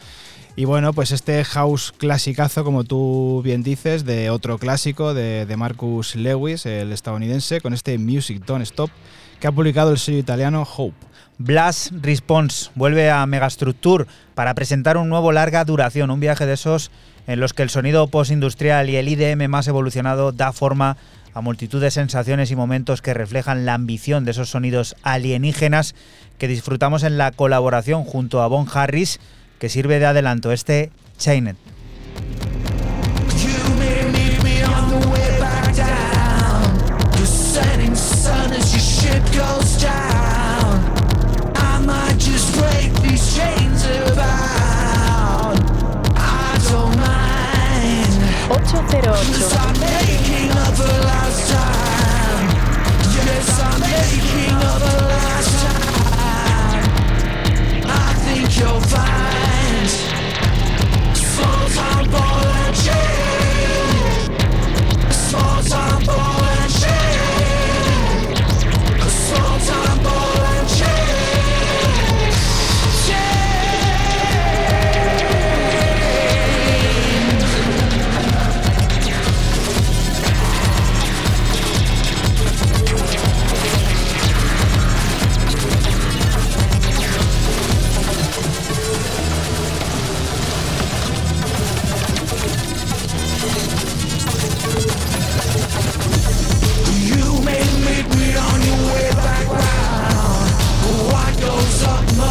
[0.58, 6.16] Y bueno, pues este house clasicazo, como tú bien dices, de otro clásico de, Marcus
[6.16, 8.90] Lewis, el estadounidense, con este Music Don't Stop,
[9.38, 10.96] que ha publicado el sello italiano Hope.
[11.36, 16.90] Blast Response vuelve a Megastructure para presentar un nuevo larga duración, un viaje de esos
[17.26, 20.96] en los que el sonido postindustrial y el IDM más evolucionado da forma
[21.34, 25.94] a multitud de sensaciones y momentos que reflejan la ambición de esos sonidos alienígenas
[26.38, 29.20] que disfrutamos en la colaboración junto a Bon Harris,
[29.58, 31.56] que sirve de adelanto este Chained.
[33.36, 37.10] You may meet me on the way back down.
[37.12, 40.84] The setting sun as your ship goes down.
[41.56, 45.56] I might just break these chains about.
[46.16, 48.12] I don't mind.
[48.52, 49.04] 808.
[49.06, 52.48] Cause I'm making up a last time.
[53.16, 55.06] Yes, I'm making up a
[58.36, 59.88] think you'll find.
[61.16, 63.25] Small town ball and chain.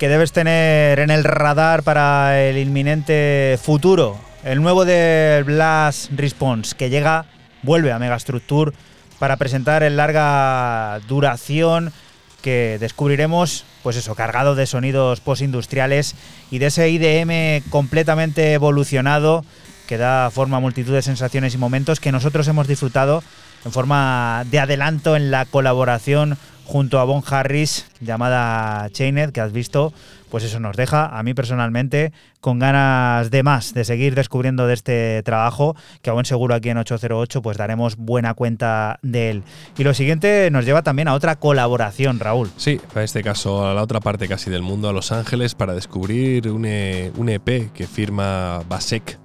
[0.00, 4.18] que debes tener en el radar para el inminente futuro.
[4.42, 7.26] El nuevo de Blast Response que llega,
[7.62, 8.72] vuelve a Megastructure
[9.18, 11.92] para presentar en larga duración
[12.40, 16.14] que descubriremos, pues eso, cargado de sonidos postindustriales
[16.50, 19.44] y de ese IDM completamente evolucionado
[19.86, 23.22] que da forma a multitud de sensaciones y momentos que nosotros hemos disfrutado
[23.66, 26.38] en forma de adelanto en la colaboración
[26.70, 29.92] junto a Bon Harris llamada Chained, que has visto,
[30.30, 34.74] pues eso nos deja a mí personalmente con ganas de más, de seguir descubriendo de
[34.74, 39.42] este trabajo, que aún seguro aquí en 808 pues daremos buena cuenta de él.
[39.78, 42.48] Y lo siguiente nos lleva también a otra colaboración, Raúl.
[42.56, 45.74] Sí, para este caso a la otra parte casi del mundo, a Los Ángeles, para
[45.74, 49.18] descubrir un, E- un EP que firma Basek,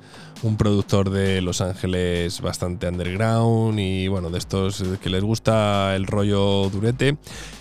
[0.43, 6.07] un productor de Los Ángeles bastante underground y bueno, de estos que les gusta el
[6.07, 7.17] rollo durete.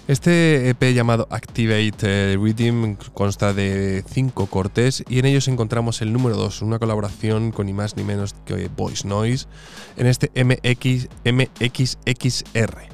[0.06, 6.12] Este EP llamado Activate eh, Rhythm consta de cinco cortes y en ellos encontramos el
[6.12, 9.46] número 2, una colaboración con ni más ni menos que Voice Noise
[9.96, 12.93] en este MX, MXXR.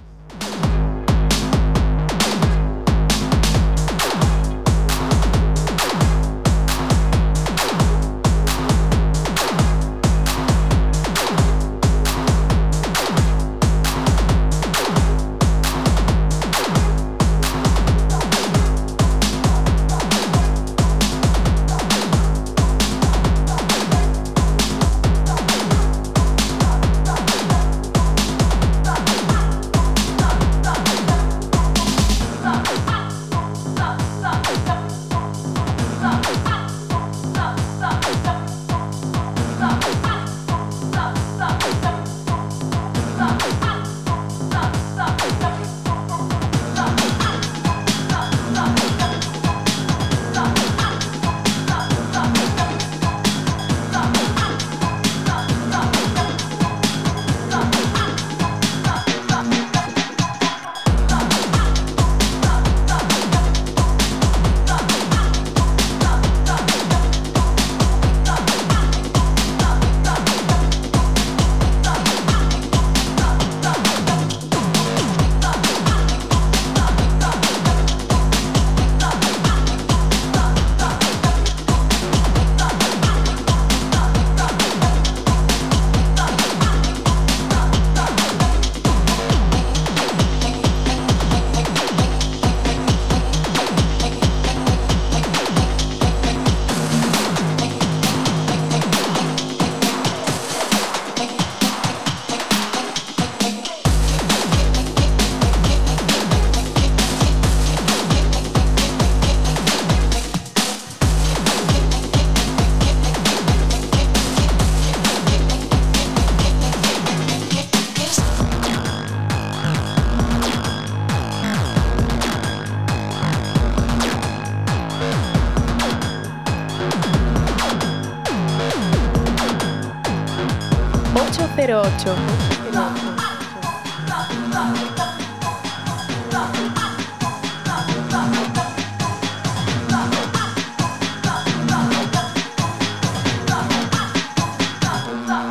[132.01, 132.41] 808.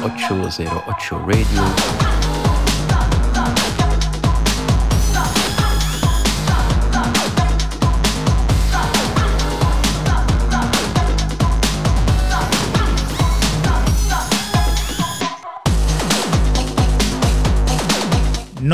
[0.02, 1.99] Ocho zero ocho Radio.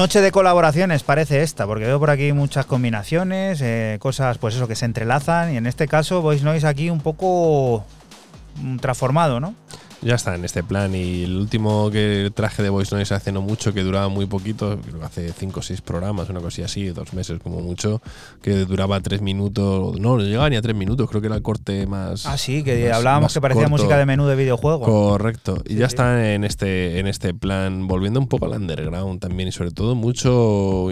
[0.06, 4.68] Noche de colaboraciones parece esta, porque veo por aquí muchas combinaciones, eh, cosas pues eso
[4.68, 7.84] que se entrelazan y en este caso Voice Noise aquí un poco
[8.62, 9.56] mm, transformado, ¿no?
[10.04, 13.42] Ya está en este plan y el último que traje de Voice Noise hace no
[13.42, 14.80] mucho, que duraba muy poquito,
[15.16, 18.02] hace 5 o 6 programas, una cosilla así, dos meses como mucho,
[18.42, 21.42] que duraba 3 minutos, no, no llegaba ni a 3 minutos, creo que era el
[21.42, 22.26] corte más...
[22.26, 23.78] Ah, sí, que más- hablábamos más que parecía corto.
[23.78, 24.82] música de menú de videojuego.
[24.86, 25.58] Correcto.
[25.66, 25.96] Y Sí, ya sí.
[25.96, 29.96] está en este, en este plan, volviendo un poco al underground también, y sobre todo
[29.96, 30.90] mucho,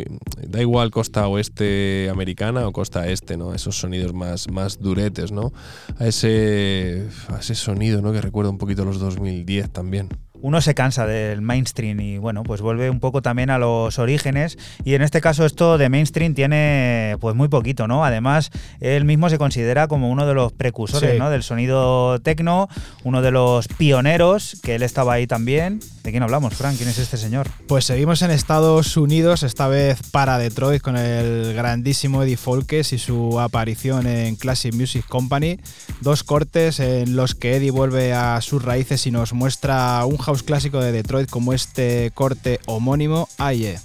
[0.47, 3.53] da igual costa oeste americana o costa este, ¿no?
[3.53, 5.51] Esos sonidos más, más duretes, ¿no?
[5.99, 8.11] A ese, a ese sonido, ¿no?
[8.13, 10.09] Que recuerda un poquito los 2010 también.
[10.43, 14.57] Uno se cansa del mainstream y bueno, pues vuelve un poco también a los orígenes
[14.83, 18.03] y en este caso esto de mainstream tiene pues muy poquito, ¿no?
[18.03, 21.17] Además, él mismo se considera como uno de los precursores, Sí.
[21.17, 21.29] ¿no?
[21.29, 22.67] Del sonido tecno,
[23.05, 25.79] uno de los pioneros, que él estaba ahí también.
[26.03, 26.75] ¿De quién hablamos, Frank?
[26.75, 27.47] ¿Quién es este señor?
[27.69, 32.97] Pues seguimos en Estados Unidos, esta vez para Detroit, con el grandísimo Eddie Folkes y
[32.97, 35.59] su aparición en Classic Music Company.
[36.01, 40.32] Dos cortes en los que Eddie vuelve a sus raíces y nos muestra un house
[40.41, 43.79] clásico de Detroit como este corte homónimo, Aye.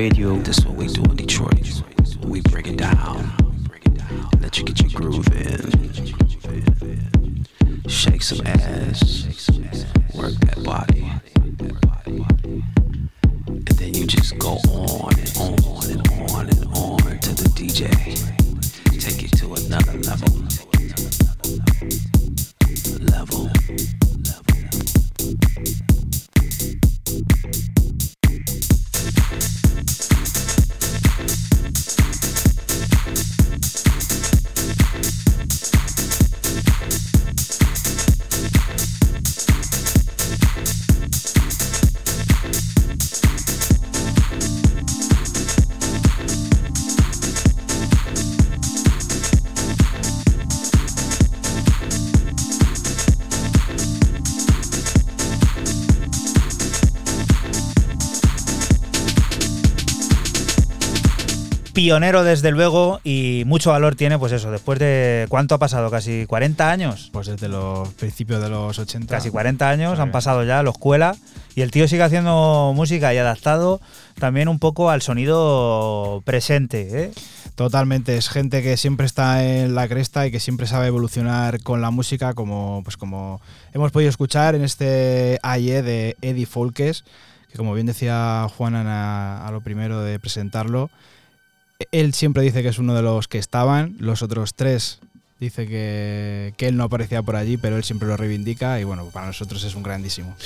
[0.00, 0.38] Radio.
[0.38, 0.64] This
[61.82, 66.26] pionero desde luego y mucho valor tiene, pues eso, después de cuánto ha pasado, casi
[66.26, 67.08] 40 años.
[67.10, 69.14] Pues desde los principios de los 80.
[69.16, 70.02] Casi 40 años Sí.
[70.02, 71.16] han pasado ya, lo escuela.
[71.54, 73.80] Y el tío sigue haciendo música y adaptado
[74.18, 77.04] también un poco al sonido presente.
[77.04, 77.10] ¿eh?
[77.54, 81.80] Totalmente, es gente que siempre está en la cresta y que siempre sabe evolucionar con
[81.80, 83.40] la música, como, pues como
[83.72, 87.04] hemos podido escuchar en este AIE de Eddie Folkes,
[87.50, 90.90] que como bien decía Juan a, a lo primero de presentarlo,
[91.92, 95.00] él siempre dice que es uno de los que estaban, los otros tres
[95.38, 99.06] dice que, que él no aparecía por allí, pero él siempre lo reivindica y bueno,
[99.06, 100.36] para nosotros es un grandísimo.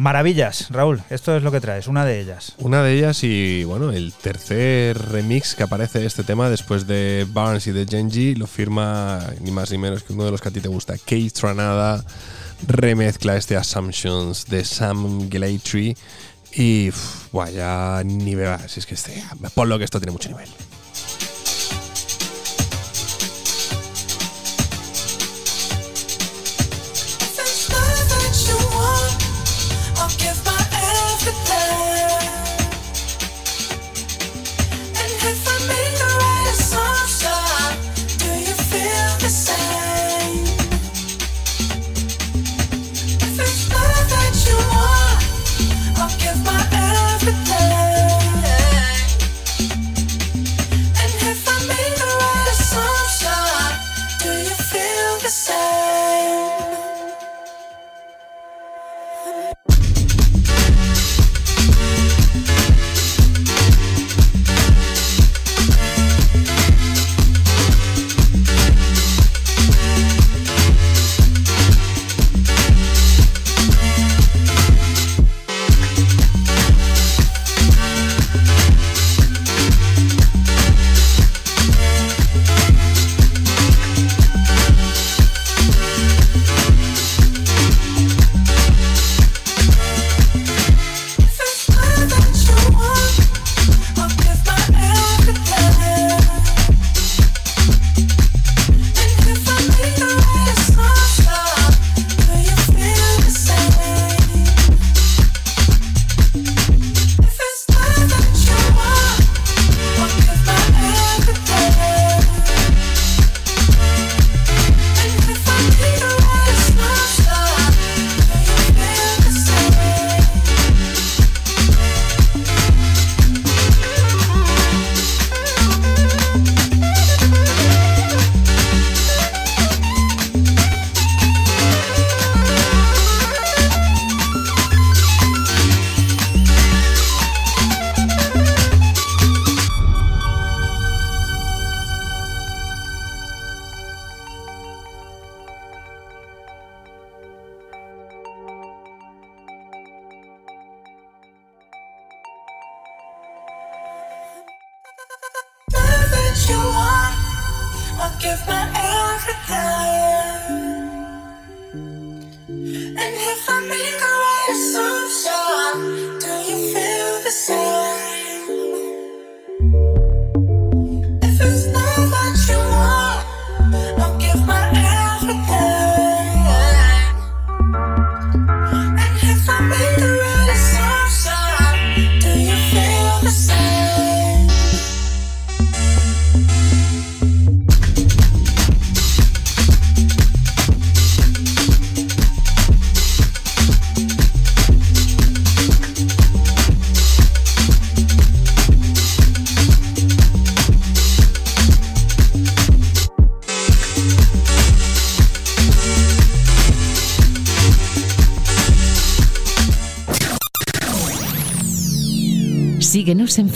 [0.00, 2.54] Maravillas, Raúl, esto es lo que traes, una de ellas.
[2.56, 7.26] Una de ellas y bueno, el tercer remix que aparece de este tema después de
[7.30, 10.48] Barnes y de Genji lo firma ni más ni menos que uno de los que
[10.48, 12.02] a ti te gusta, Kate Tranada,
[12.66, 15.94] remezcla este Assumptions de Sam Glatry
[16.52, 18.34] y uf, buah, ya ni
[18.68, 19.22] si es que este,
[19.54, 20.48] por lo que esto tiene mucho nivel.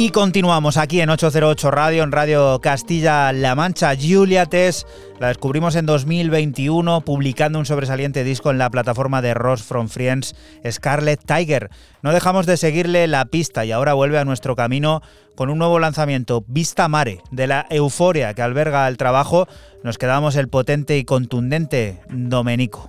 [0.00, 3.96] Y continuamos aquí en 808 Radio, en Radio Castilla-La Mancha.
[4.00, 4.86] Julia Tess
[5.18, 10.36] la descubrimos en 2021 publicando un sobresaliente disco en la plataforma de Ross from Friends,
[10.70, 11.68] Scarlet Tiger.
[12.02, 15.02] No dejamos de seguirle la pista y ahora vuelve a nuestro camino
[15.34, 19.48] con un nuevo lanzamiento, Vista Mare, de la euforia que alberga el trabajo.
[19.82, 22.88] Nos quedamos el potente y contundente Domenico.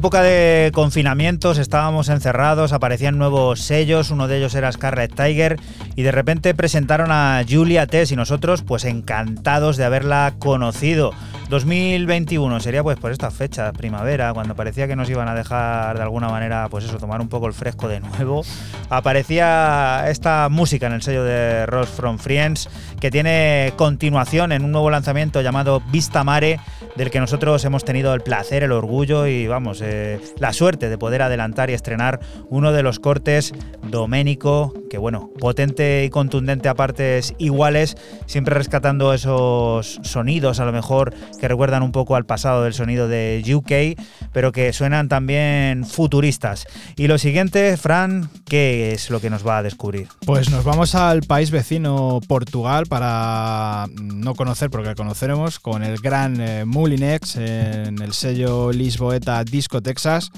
[0.00, 5.60] Época de confinamientos, estábamos encerrados, aparecían nuevos sellos, uno de ellos era Scarlet Tiger
[5.94, 11.10] y de repente presentaron a Julia Tess y nosotros pues encantados de haberla conocido.
[11.50, 16.02] 2021 sería pues por esta fecha, primavera, cuando parecía que nos iban a dejar de
[16.02, 18.44] alguna manera pues eso, tomar un poco el fresco de nuevo.
[18.88, 22.68] Aparecía esta música en el sello de Ross from Friends
[23.00, 26.60] que tiene continuación en un nuevo lanzamiento llamado Vista Mare
[26.94, 30.98] del que nosotros hemos tenido el placer, el orgullo y vamos, eh, la suerte de
[30.98, 36.74] poder adelantar y estrenar uno de los cortes Doménico, que bueno, potente y contundente a
[36.74, 37.96] partes iguales,
[38.26, 43.08] siempre rescatando esos sonidos a lo mejor que recuerdan un poco al pasado del sonido
[43.08, 44.00] de UK,
[44.32, 46.66] pero que suenan también futuristas.
[46.96, 50.08] Y lo siguiente, Fran, ¿qué es lo que nos va a descubrir?
[50.26, 56.40] Pues nos vamos al país vecino Portugal para no conocer, porque conoceremos con el gran
[56.40, 60.30] eh, Mulinex en el sello Lisboeta Disco Texas.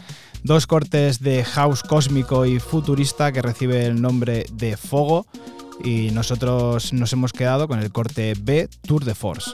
[0.44, 5.26] Dos cortes de house cósmico y futurista que recibe el nombre de Fogo.
[5.84, 9.50] Y nosotros nos hemos quedado con el corte B Tour de Force.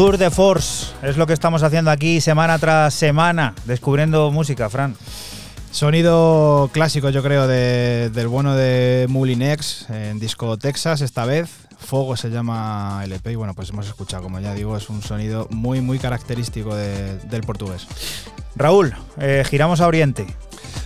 [0.00, 4.96] Tour de Force es lo que estamos haciendo aquí semana tras semana, descubriendo música, Fran.
[5.72, 11.50] Sonido clásico, yo creo, de- del bueno de Mulinex en disco Texas esta vez.
[11.78, 15.46] Fuego se llama LP y bueno, pues hemos escuchado, como ya digo, es un sonido
[15.50, 17.86] muy, muy característico de- del portugués.
[18.56, 20.26] Raúl, eh, giramos a Oriente.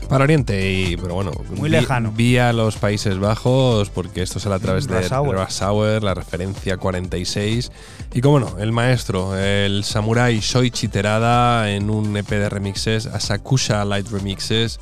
[0.09, 2.13] Para Oriente, y, pero bueno, Muy vi- lejano.
[2.13, 7.73] Vía los Países Bajos, porque esto sale a través de Hour, la referencia 46.
[8.13, 13.85] Y como no, el maestro, el samurai Shoichi Terada en un EP de remixes, Asakusha
[13.85, 14.79] Light Remixes.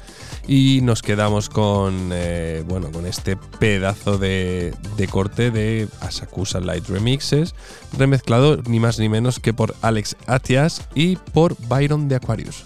[0.49, 6.89] Y nos quedamos con, eh, bueno, con este pedazo de, de corte de Asakusa Light
[6.89, 7.55] Remixes,
[7.97, 12.65] remezclado ni más ni menos que por Alex Atias y por Byron de Aquarius.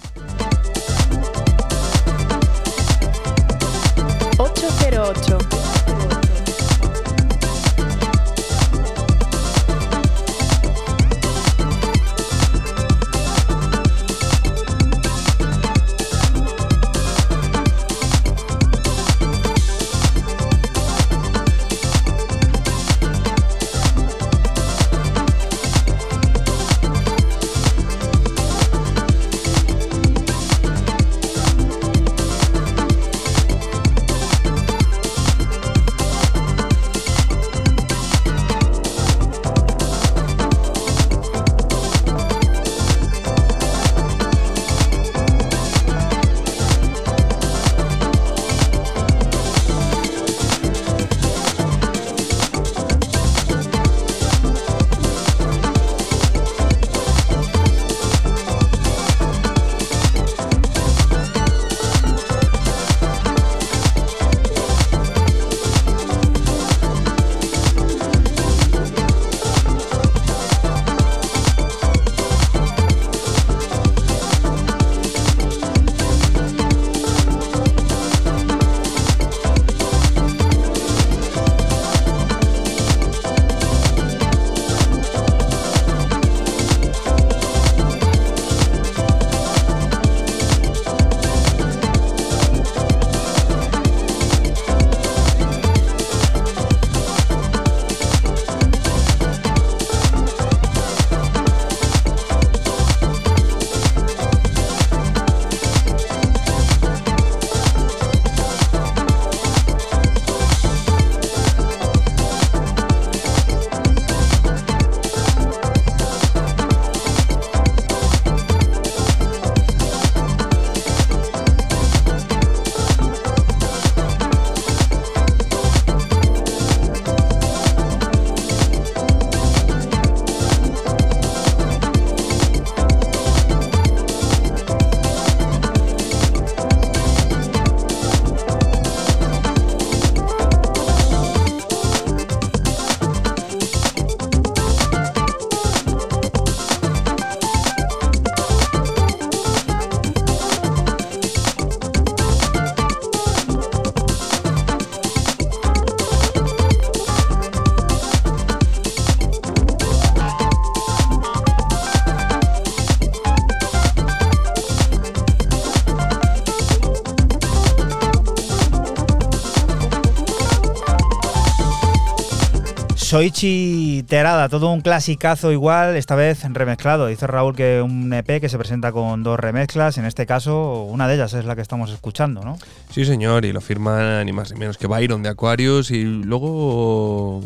[173.17, 177.07] Soichi Terada, todo un clasicazo igual, esta vez remezclado.
[177.07, 181.09] Dice Raúl que un EP que se presenta con dos remezclas, en este caso una
[181.09, 182.59] de ellas es la que estamos escuchando, ¿no?
[182.91, 187.43] Sí, señor, y lo firma ni más ni menos que Byron de Aquarius y luego.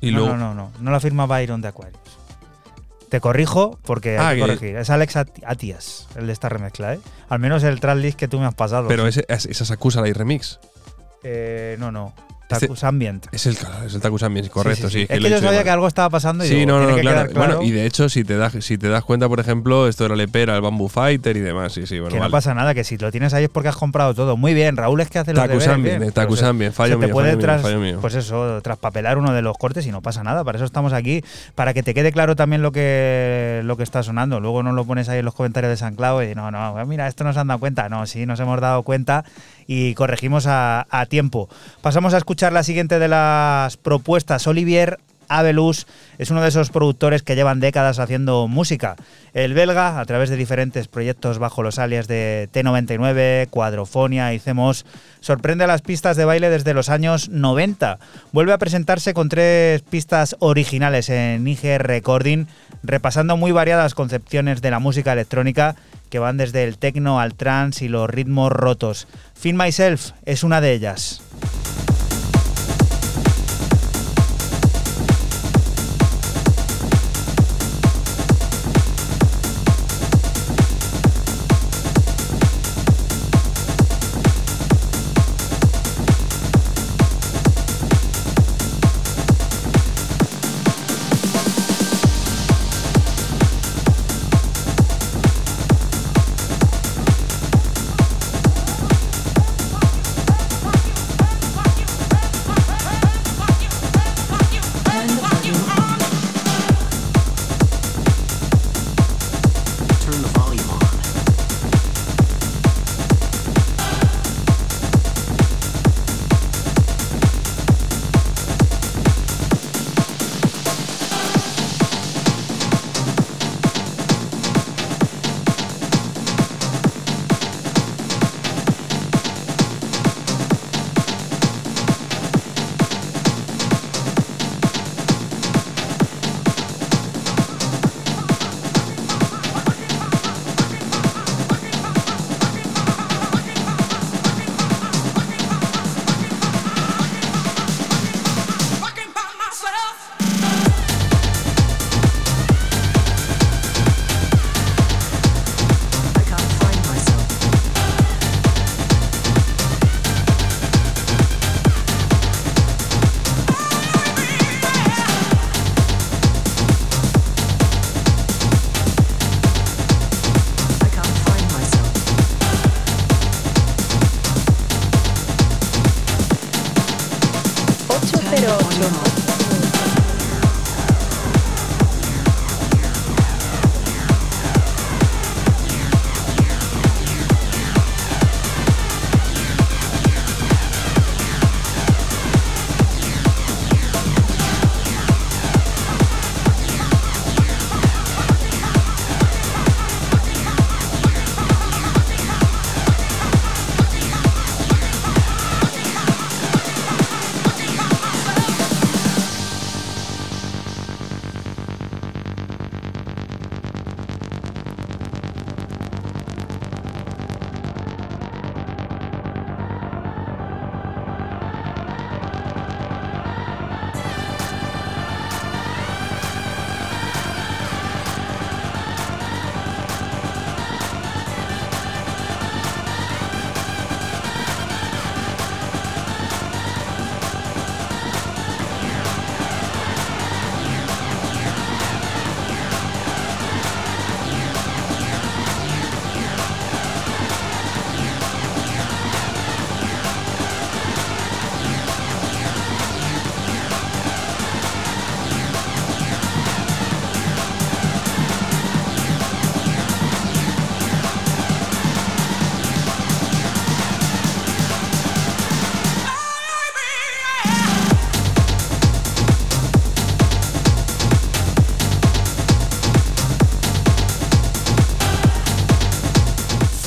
[0.00, 0.36] Y no, luego.
[0.36, 1.98] no, no, no, no la firma Byron de Aquarius.
[3.08, 4.76] Te corrijo porque Ah, hay que que- corregir.
[4.76, 7.00] Es Alex At- Atias, el de esta remezcla, ¿eh?
[7.28, 8.86] Al menos el tracklist que tú me has pasado.
[8.86, 10.60] Pero ese, es- esa Sakusa Light Remix.
[11.24, 12.12] Eh, no, no.
[12.46, 13.26] Tacus Ambient.
[13.32, 13.56] Es el,
[13.86, 15.06] es el Takus Ambient, correcto, sí.
[15.08, 16.94] Es lo que yo sabía que algo estaba pasando y Sí, digo, no, no, no,
[16.96, 17.16] que claro.
[17.22, 19.88] quedar claro Bueno, y de hecho, si te, das, si te das cuenta, por ejemplo,
[19.88, 21.72] esto era el EP, era el Bamboo Fighter y demás.
[21.72, 23.76] Sí, sí, bueno, que no pasa nada, que si lo tienes ahí es porque has
[23.76, 24.36] comprado todo.
[24.36, 26.12] Muy bien, Raúl es que hace los Tacus Ambient, bien.
[26.12, 27.98] Tacus se- Ambient, fallo mío, puede fallo mío, tras- fallo mío.
[28.00, 30.44] Pues eso, traspapelar uno de los cortes y no pasa nada.
[30.44, 34.02] Para eso estamos aquí, para que te quede claro también lo que, lo que está
[34.02, 34.40] sonando.
[34.40, 37.08] Luego no lo pones ahí en los comentarios de San Clau y no, no, mira,
[37.08, 37.88] esto no se han dado cuenta.
[37.88, 39.24] No, sí, nos hemos dado cuenta
[39.66, 41.48] y corregimos a, a tiempo.
[41.82, 44.46] Pasamos a escuchar la siguiente de las propuestas.
[44.46, 44.98] Olivier
[45.28, 45.86] Abelus
[46.18, 48.96] es uno de esos productores que llevan décadas haciendo música.
[49.32, 54.86] El belga, a través de diferentes proyectos bajo los alias de T99, Cuadrofonia y Cemos,
[55.20, 57.98] sorprende a las pistas de baile desde los años 90.
[58.32, 62.46] Vuelve a presentarse con tres pistas originales en IG Recording,
[62.82, 65.76] repasando muy variadas concepciones de la música electrónica
[66.10, 69.08] que van desde el techno al trance y los ritmos rotos.
[69.34, 71.20] Feel Myself es una de ellas.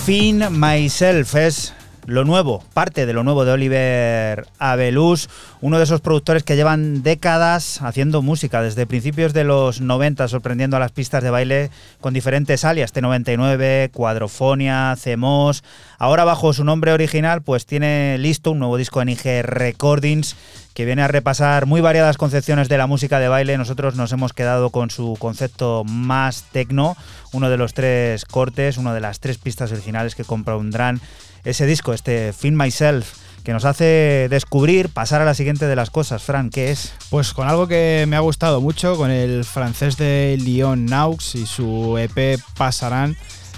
[0.08, 1.74] Fin Myself es
[2.08, 5.30] lo nuevo, parte de lo nuevo de Oliver Abelus,
[5.60, 10.78] uno de esos productores que llevan décadas haciendo música, desde principios de los 90, sorprendiendo
[10.78, 11.70] a las pistas de baile
[12.00, 15.66] con diferentes alias, T99, Cuadrofonia, Cemos.
[16.00, 20.38] Ahora bajo su nombre original, pues tiene listo un nuevo disco en IG Recordings
[20.74, 23.58] que viene a repasar muy variadas concepciones de la música de baile.
[23.58, 26.96] Nosotros nos hemos quedado con su concepto más tecno,
[27.34, 31.02] uno de los tres cortes, una de las tres pistas originales que compondrán
[31.48, 33.14] ese disco, este Fin Myself,
[33.44, 36.22] que nos hace descubrir, pasar a la siguiente de las cosas.
[36.22, 36.94] Fran, ¿qué es?
[37.10, 41.46] Pues con algo que me ha gustado mucho, con el francés de Lyon Naux y
[41.46, 43.16] su EP Pasarán,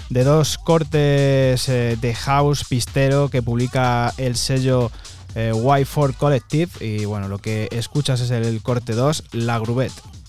[0.08, 4.92] de dos cortes eh, de house pistero que publica el sello
[5.34, 6.70] eh, Y4 Collective.
[6.80, 10.19] Y bueno, lo que escuchas es el corte 2, La Grubette.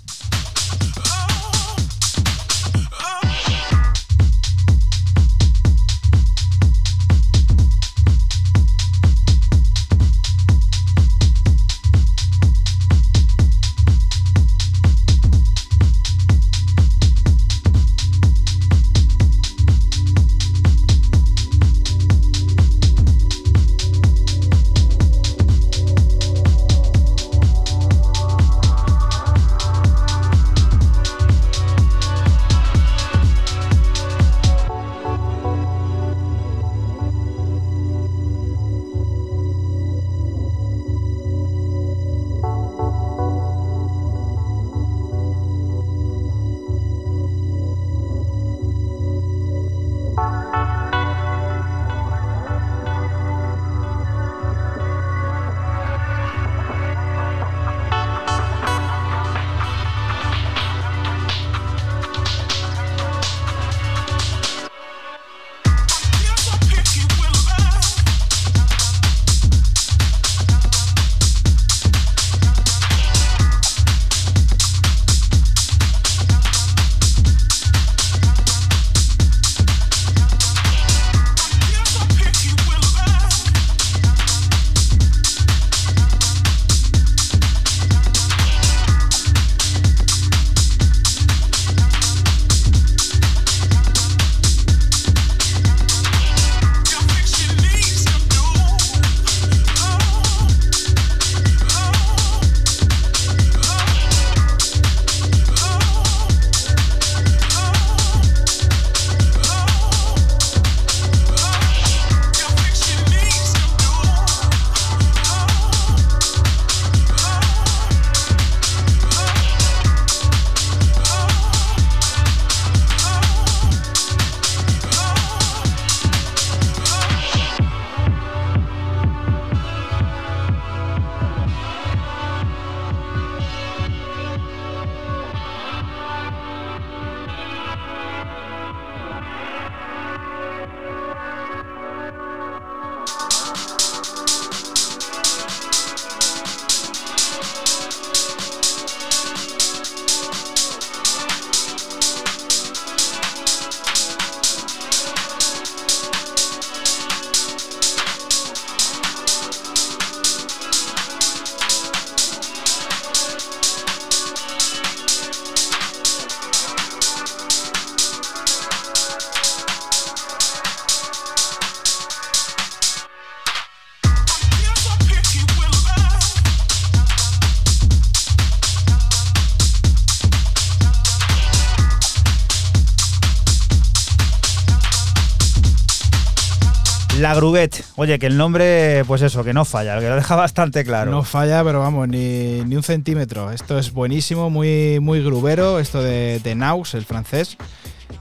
[187.95, 191.09] Oye, que el nombre, pues eso, que no falla, que lo deja bastante claro.
[191.09, 193.51] No falla, pero vamos, ni, ni un centímetro.
[193.51, 197.57] Esto es buenísimo, muy, muy grubero, esto de, de Naus, el francés.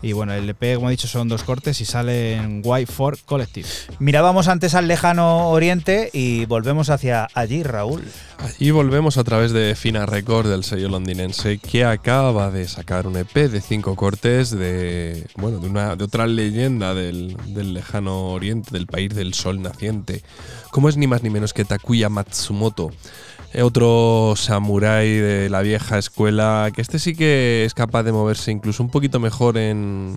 [0.03, 3.69] Y bueno, el EP, como he dicho, son dos cortes y sale en Y4 Collective.
[3.99, 8.03] Mirábamos antes al lejano oriente y volvemos hacia allí, Raúl.
[8.59, 13.17] Y volvemos a través de Fina Record del sello londinense que acaba de sacar un
[13.17, 18.71] EP de cinco cortes de bueno de, una, de otra leyenda del, del lejano oriente,
[18.73, 20.23] del país del sol naciente,
[20.71, 22.91] como es ni más ni menos que Takuya Matsumoto.
[23.53, 28.53] Eh, Otro samurái de la vieja escuela, que este sí que es capaz de moverse
[28.53, 30.17] incluso un poquito mejor en,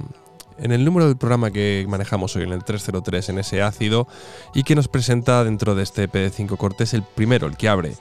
[0.60, 4.08] en el número del programa que manejamos hoy, en el 303, en ese ácido,
[4.54, 7.70] y que nos presenta dentro de este EP de 5 cortes el primero, el que
[7.70, 7.94] abre,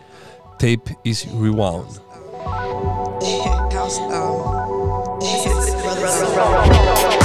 [0.59, 2.01] Tape is Rewound.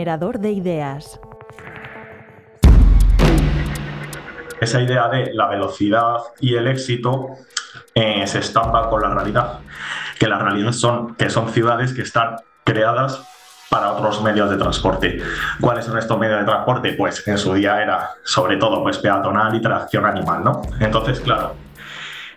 [0.00, 1.20] Generador de ideas.
[4.62, 7.32] esa idea de la velocidad y el éxito
[7.94, 9.58] eh, se estampa con la realidad.
[10.18, 13.22] Que las realidades son, que son ciudades que están creadas
[13.68, 15.20] para otros medios de transporte.
[15.60, 16.94] ¿Cuáles son estos medios de transporte?
[16.94, 20.62] Pues en su día era sobre todo pues, peatonal y tracción animal, ¿no?
[20.80, 21.56] Entonces, claro,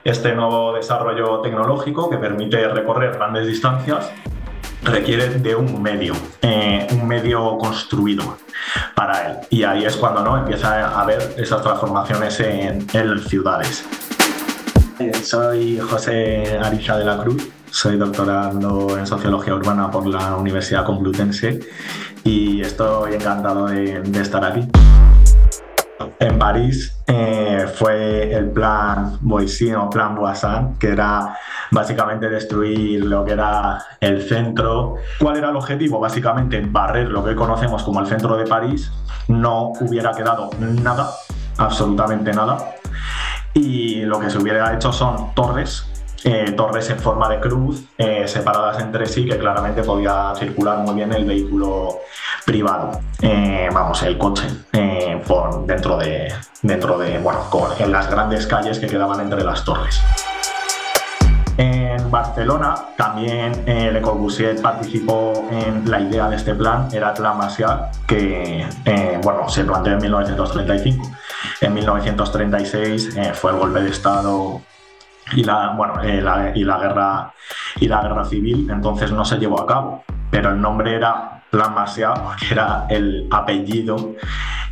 [0.03, 4.11] este nuevo desarrollo tecnológico que permite recorrer grandes distancias
[4.83, 6.13] requiere de un medio,
[6.43, 8.37] eh, un medio construido
[8.95, 9.37] para él.
[9.49, 10.37] Y ahí es cuando ¿no?
[10.37, 12.87] empieza a haber esas transformaciones en,
[13.27, 13.85] ciudades.
[15.23, 21.61] Soy José Ariza de la Cruz, soy doctorando en Sociología Urbana por la Universidad Complutense
[22.23, 24.67] y estoy encantado de estar aquí.
[26.23, 31.37] En París eh, fue el plan Boisin o plan Boissin, que era
[31.69, 34.95] básicamente destruir lo que era el centro.
[35.19, 35.99] ¿Cuál era el objetivo?
[35.99, 38.89] Básicamente barrer lo que conocemos como el centro de París.
[39.27, 41.11] No hubiera quedado nada,
[41.57, 42.75] absolutamente nada.
[43.53, 45.85] Y lo que se hubiera hecho son torres
[46.23, 50.95] eh, torres en forma de cruz, eh, separadas entre sí, que claramente podía circular muy
[50.95, 51.99] bien el vehículo
[52.45, 54.43] privado, Eh, vamos, el coche,
[55.65, 60.01] dentro de, dentro de, bueno, con- en las grandes calles que quedaban entre las torres.
[61.57, 67.37] En Barcelona también eh, Le Corbusier participó en la idea de este plan, era plan
[67.37, 68.65] Marcial, que
[69.23, 71.11] bueno, se planteó en 1935.
[71.61, 74.61] En 1936 eh, fue el golpe de Estado
[75.35, 77.33] y la, bueno, eh, y, la guerra,
[77.79, 80.03] y la guerra civil, entonces no se llevó a cabo.
[80.29, 84.15] pero el nombre era Plan Macià, porque era el apellido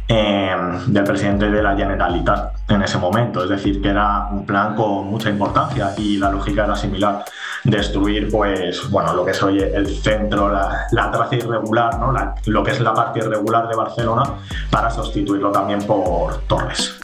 [0.07, 0.55] eh,
[0.87, 3.43] del presidente de la Generalitat en ese momento.
[3.43, 7.23] Es decir, que era un plan con mucha importancia y la lógica era similar.
[7.63, 12.11] Destruir, pues, bueno, lo que es hoy el centro, la, la traza irregular, ¿no?
[12.47, 14.23] Lo que es la parte irregular de Barcelona,
[14.71, 17.00] para sustituirlo también por torres.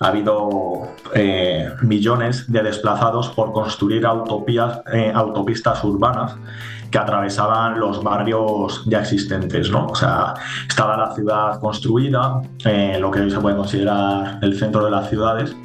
[0.00, 6.36] Ha habido eh, millones de desplazados por construir autopías- eh, autopistas urbanas
[6.90, 9.86] que atravesaban los barrios ya existentes, ¿no?
[9.86, 10.34] O sea,
[10.68, 15.08] estaba la ciudad construida, eh, lo que hoy se puede considerar el centro de las
[15.08, 15.56] ciudades,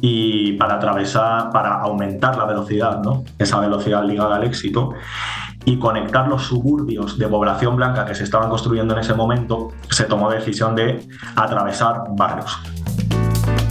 [0.00, 3.24] y para atravesar, para aumentar la velocidad, ¿no?
[3.38, 4.94] Esa velocidad ligada al éxito
[5.66, 10.04] y conectar los suburbios de población blanca que se estaban construyendo en ese momento, se
[10.04, 11.06] tomó decisión de
[11.36, 12.58] atravesar barrios.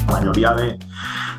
[0.10, 0.78] Mayoría de,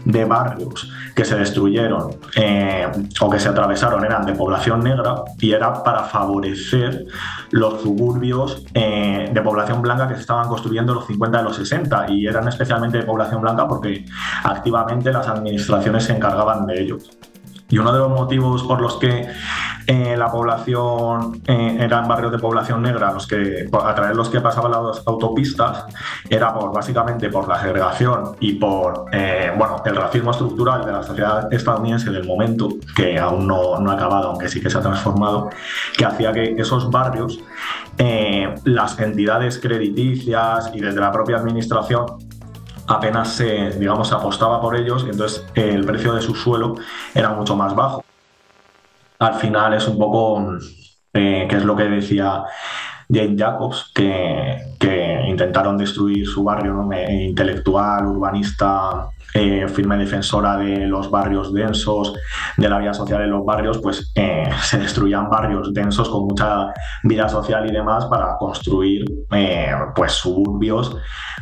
[0.05, 2.89] de barrios que se destruyeron eh,
[3.21, 7.07] o que se atravesaron eran de población negra y era para favorecer
[7.51, 11.57] los suburbios eh, de población blanca que se estaban construyendo en los 50 y los
[11.57, 14.05] 60 y eran especialmente de población blanca porque
[14.45, 17.11] activamente las administraciones se encargaban de ellos.
[17.71, 19.29] Y uno de los motivos por los que
[19.87, 24.29] eh, la población eh, eran barrios de población negra, los que, a través de los
[24.29, 25.87] que pasaban las autopistas,
[26.29, 31.03] era por, básicamente por la segregación y por eh, bueno, el racismo estructural de la
[31.03, 34.83] sociedad estadounidense del momento, que aún no, no ha acabado, aunque sí que se ha
[34.83, 35.51] transformado,
[35.97, 37.41] que hacía que esos barrios,
[38.65, 42.07] las entidades crediticias y desde la propia administración
[42.91, 46.75] apenas se, digamos, apostaba por ellos y entonces el precio de su suelo
[47.15, 48.05] era mucho más bajo.
[49.21, 50.59] Al final es un poco,
[51.13, 52.43] eh, que es lo que decía
[53.09, 56.91] Jane Jacobs, que, que intentaron destruir su barrio ¿no?
[56.93, 62.15] Intelectual, urbanista, eh, firme defensora de los barrios densos,
[62.57, 66.73] de la vida social en los barrios, pues eh, se destruían barrios densos con mucha
[67.05, 70.97] vida social y demás para construir eh, pues suburbios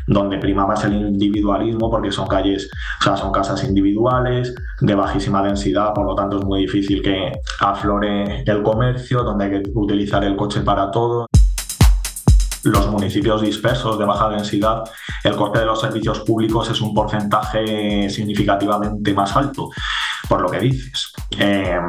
[0.07, 2.71] donde prima más el individualismo porque son calles,
[3.01, 7.33] o sea, son casas individuales de bajísima densidad, por lo tanto es muy difícil que
[7.61, 11.27] aflore el comercio, donde hay que utilizar el coche para todo
[12.65, 14.85] los municipios dispersos de baja densidad,
[15.25, 19.71] el coste de los servicios públicos es un porcentaje significativamente más alto,
[20.29, 21.13] por lo que dices.
[21.39, 21.81] Eh,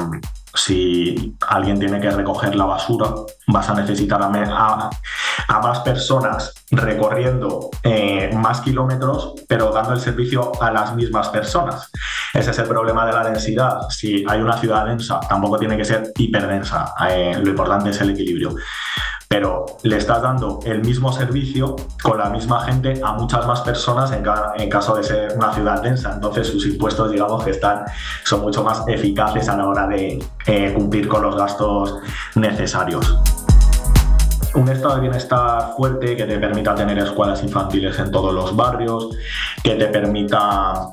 [0.54, 3.14] si alguien tiene que recoger la basura,
[3.46, 10.70] vas a necesitar a más personas recorriendo eh, más kilómetros, pero dando el servicio a
[10.70, 11.90] las mismas personas.
[12.34, 13.80] Ese es el problema de la densidad.
[13.90, 16.94] Si hay una ciudad densa, tampoco tiene que ser hiperdensa.
[17.08, 18.54] Eh, lo importante es el equilibrio
[19.32, 24.10] pero le estás dando el mismo servicio con la misma gente a muchas más personas
[24.10, 26.14] en, ca- en caso de ser una ciudad densa.
[26.14, 27.84] Entonces sus impuestos, digamos que están,
[28.24, 32.00] son mucho más eficaces a la hora de eh, cumplir con los gastos
[32.34, 33.16] necesarios.
[34.56, 39.10] Un estado de bienestar fuerte que te permita tener escuelas infantiles en todos los barrios,
[39.62, 40.88] que te permita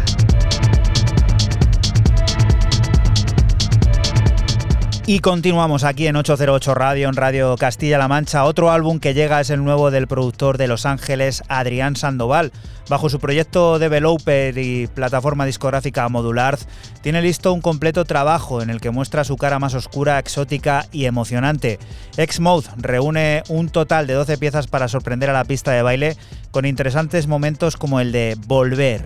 [5.12, 8.44] Y continuamos aquí en 808 Radio, en Radio Castilla-La Mancha.
[8.44, 12.52] Otro álbum que llega es el nuevo del productor de Los Ángeles, Adrián Sandoval.
[12.88, 16.58] Bajo su proyecto Developer y plataforma discográfica Modular,
[17.02, 21.06] tiene listo un completo trabajo en el que muestra su cara más oscura, exótica y
[21.06, 21.80] emocionante.
[22.16, 26.16] X-Mode reúne un total de 12 piezas para sorprender a la pista de baile
[26.52, 29.04] con interesantes momentos como el de Volver.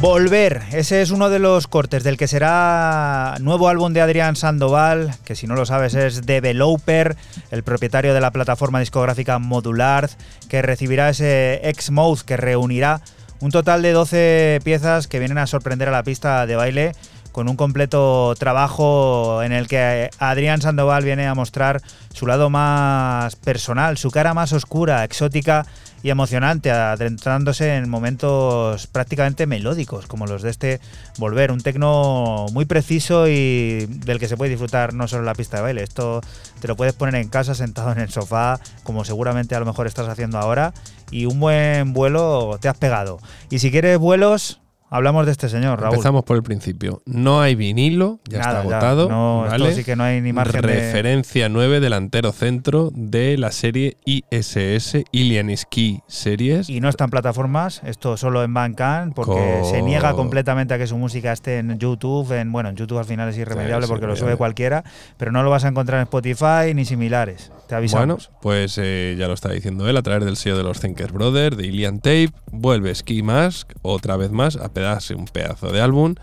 [0.00, 5.14] Volver, ese es uno de los cortes del que será nuevo álbum de Adrián Sandoval,
[5.26, 7.16] que si no lo sabes es Developer,
[7.50, 10.08] el propietario de la plataforma discográfica Modular,
[10.48, 13.02] que recibirá ese X-Mode que reunirá
[13.40, 16.92] un total de 12 piezas que vienen a sorprender a la pista de baile
[17.30, 21.82] con un completo trabajo en el que Adrián Sandoval viene a mostrar
[22.14, 25.66] su lado más personal, su cara más oscura, exótica
[26.02, 30.80] y emocionante, adentrándose en momentos prácticamente melódicos, como los de este
[31.18, 35.34] Volver, un tecno muy preciso y del que se puede disfrutar no solo en la
[35.34, 36.20] pista de baile, esto
[36.60, 39.86] te lo puedes poner en casa sentado en el sofá, como seguramente a lo mejor
[39.86, 40.72] estás haciendo ahora,
[41.10, 43.18] y un buen vuelo te has pegado.
[43.50, 44.60] Y si quieres vuelos,
[44.90, 45.94] hablamos de este señor, Raúl.
[45.94, 47.02] Empezamos por el principio.
[47.06, 48.76] No hay vinilo, ya Nada, está ya.
[48.78, 49.08] agotado.
[49.08, 49.74] No, esto ¿vale?
[49.74, 55.04] sí que no hay ni margen de- Referencia 9, delantero centro de la serie ISS,
[55.12, 56.68] Ilian Ski Series.
[56.68, 60.78] Y no está en plataformas, esto solo en Bandcamp, porque Co- se niega completamente a
[60.78, 62.32] que su música esté en YouTube.
[62.32, 64.84] En, bueno, en YouTube al final es irremediable Sí, porque lo sube cualquiera,
[65.16, 67.50] pero no lo vas a encontrar en Spotify ni similares.
[67.68, 68.30] Te Bueno, avisamos.
[68.42, 71.56] pues eh, ya lo está diciendo él, a través del sello de los Thinkers Brothers,
[71.56, 76.14] de Ilian Tape, vuelve Ski Mask, otra vez más, a pedarse un pedazo de álbum.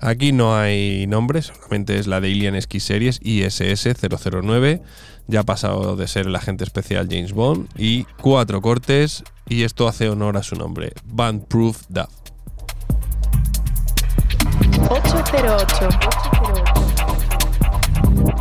[0.00, 4.80] Aquí no hay nombre, solamente es la de Ilian Ski Series ISS 009.
[5.26, 9.86] Ya ha pasado de ser el agente especial James Bond y cuatro cortes, y esto
[9.88, 12.08] hace honor a su nombre: Bandproof Dub.
[14.88, 15.88] 808.
[18.24, 18.37] Ocho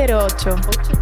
[0.00, 0.99] cero ocho.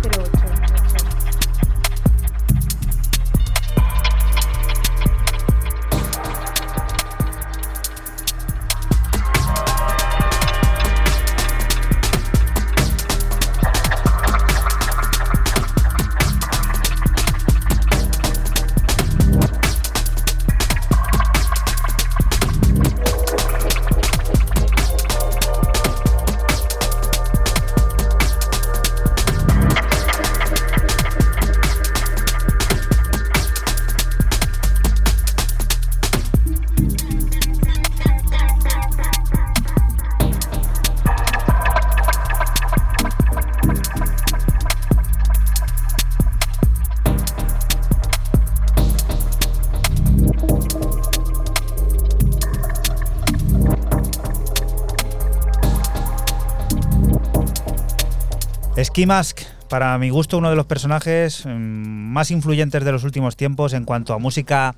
[58.98, 63.36] Ski Mask, para mi gusto, uno de los personajes mm, más influyentes de los últimos
[63.36, 64.74] tiempos en cuanto a música.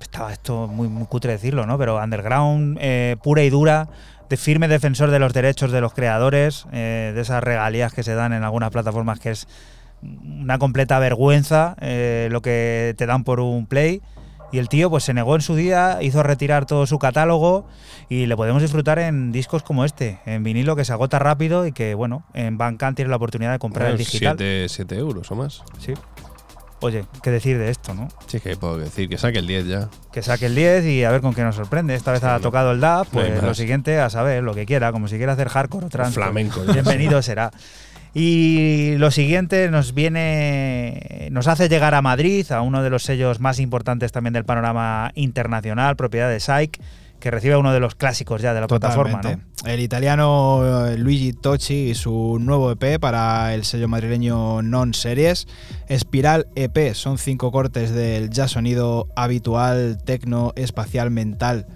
[0.00, 1.76] Estaba esto muy, muy cutre decirlo, ¿no?
[1.76, 3.90] Pero underground, eh, pura y dura,
[4.30, 8.14] de firme defensor de los derechos de los creadores, eh, de esas regalías que se
[8.14, 9.46] dan en algunas plataformas que es
[10.00, 14.00] una completa vergüenza eh, lo que te dan por un play.
[14.52, 17.66] Y el tío pues se negó en su día, hizo retirar todo su catálogo
[18.10, 21.72] y le podemos disfrutar en discos como este, en vinilo que se agota rápido y
[21.72, 24.36] que bueno, en Bandcamp tienes la oportunidad de comprar el digital.
[24.38, 25.62] 7 euros o más.
[25.78, 25.94] Sí.
[26.80, 28.08] Oye, ¿qué decir de esto, no?
[28.26, 29.88] Sí, que puedo decir, que saque el 10 ya.
[30.10, 31.94] Que saque el 10 y a ver con qué nos sorprende.
[31.94, 35.06] Esta vez ha tocado el DAP, pues lo siguiente a saber, lo que quiera, como
[35.06, 36.14] si quiera hacer hardcore o trance.
[36.14, 37.52] flamenco, Bienvenido será.
[38.14, 43.40] Y lo siguiente nos viene, nos hace llegar a Madrid, a uno de los sellos
[43.40, 46.78] más importantes también del panorama internacional, propiedad de Psych,
[47.20, 49.40] que recibe uno de los clásicos ya de la plataforma, ¿no?
[49.64, 55.46] El italiano eh, Luigi Tocci y su nuevo EP para el sello madrileño Non Series.
[55.88, 61.66] Espiral EP son cinco cortes del ya sonido habitual, tecno, espacial, mental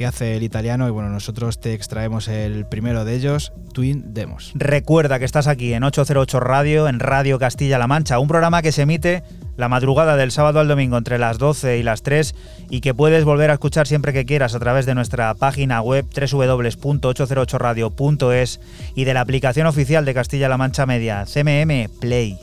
[0.00, 0.88] que hace el italiano.
[0.88, 4.52] Y bueno, nosotros te extraemos el primero de ellos, Twin Demos.
[4.54, 8.80] Recuerda que estás aquí en 808 Radio, en Radio Castilla-La Mancha, un programa que se
[8.80, 9.22] emite
[9.58, 12.34] la madrugada del sábado al domingo entre las 12 y las 3
[12.70, 16.06] y que puedes volver a escuchar siempre que quieras a través de nuestra página web
[16.06, 18.60] www.808radio.es
[18.94, 22.38] y de la aplicación oficial de Castilla-La Mancha Media, CMM Play.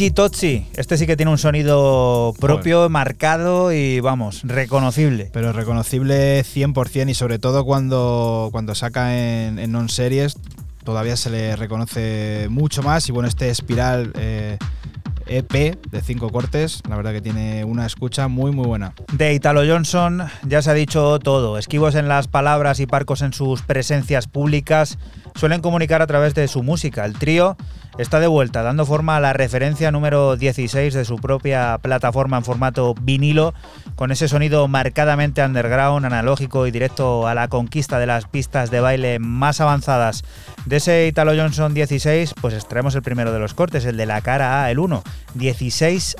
[0.00, 5.28] Luigi Tozzi, este sí que tiene un sonido propio, marcado y vamos, reconocible.
[5.30, 10.38] Pero reconocible 100% y sobre todo cuando, cuando saca en, en non-series
[10.84, 14.56] todavía se le reconoce mucho más y bueno, este espiral eh,
[15.26, 18.94] EP de cinco cortes, la verdad que tiene una escucha muy muy buena.
[19.12, 23.32] De Italo Johnson ya se ha dicho todo, esquivos en las palabras y parcos en
[23.32, 24.98] sus presencias públicas,
[25.34, 27.04] suelen comunicar a través de su música.
[27.04, 27.56] El trío
[27.98, 32.44] está de vuelta, dando forma a la referencia número 16 de su propia plataforma en
[32.44, 33.54] formato vinilo,
[33.94, 38.80] con ese sonido marcadamente underground, analógico y directo a la conquista de las pistas de
[38.80, 40.24] baile más avanzadas.
[40.66, 44.20] De ese Italo Johnson 16, pues extraemos el primero de los cortes, el de la
[44.20, 45.02] cara A, el 1,
[45.34, 46.16] 16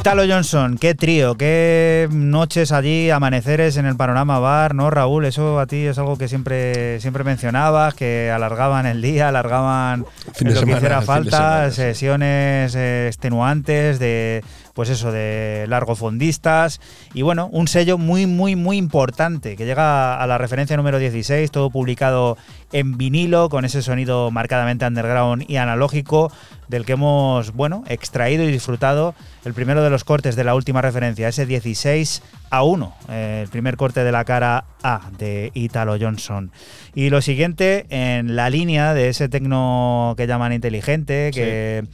[0.00, 5.26] Italo Johnson, qué trío, qué noches allí, amaneceres en el panorama bar, ¿no, Raúl?
[5.26, 10.48] Eso a ti es algo que siempre, siempre mencionabas, que alargaban el día, alargaban Fin
[10.48, 11.76] de lo que hiciera falta, semana, sí.
[11.76, 16.80] sesiones eh, extenuantes de, pues eso, de largofondistas
[17.12, 21.50] y bueno, un sello muy, muy, muy importante que llega a la referencia número 16,
[21.50, 22.38] todo publicado
[22.72, 26.32] en vinilo con ese sonido marcadamente underground y analógico
[26.70, 29.14] del que hemos, bueno, extraído y disfrutado
[29.44, 33.48] el primero de los cortes de la última referencia, ese 16 a 1, eh, el
[33.48, 36.52] primer corte de la cara A de Italo Johnson.
[36.94, 41.84] Y lo siguiente, en la línea de ese tecno que llaman inteligente, que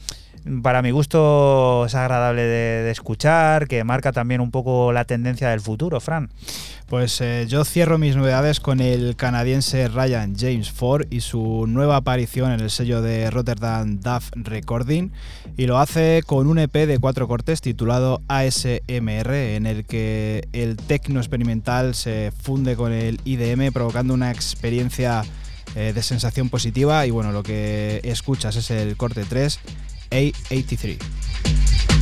[0.61, 5.61] para mi gusto es agradable de, escuchar, que marca también un poco la tendencia del
[5.61, 6.29] futuro, Fran.
[6.87, 11.97] Pues eh, yo cierro mis novedades con el canadiense Ryan James Ford y su nueva
[11.97, 15.11] aparición en el sello de Rotterdam Duff Recording
[15.57, 20.77] y lo hace con un EP de cuatro cortes titulado ASMR en el que el
[20.77, 25.23] tecno experimental se funde con el IDM provocando una experiencia
[25.75, 29.59] eh, de sensación positiva y bueno, lo que escuchas es el corte 3
[30.11, 31.96] A83.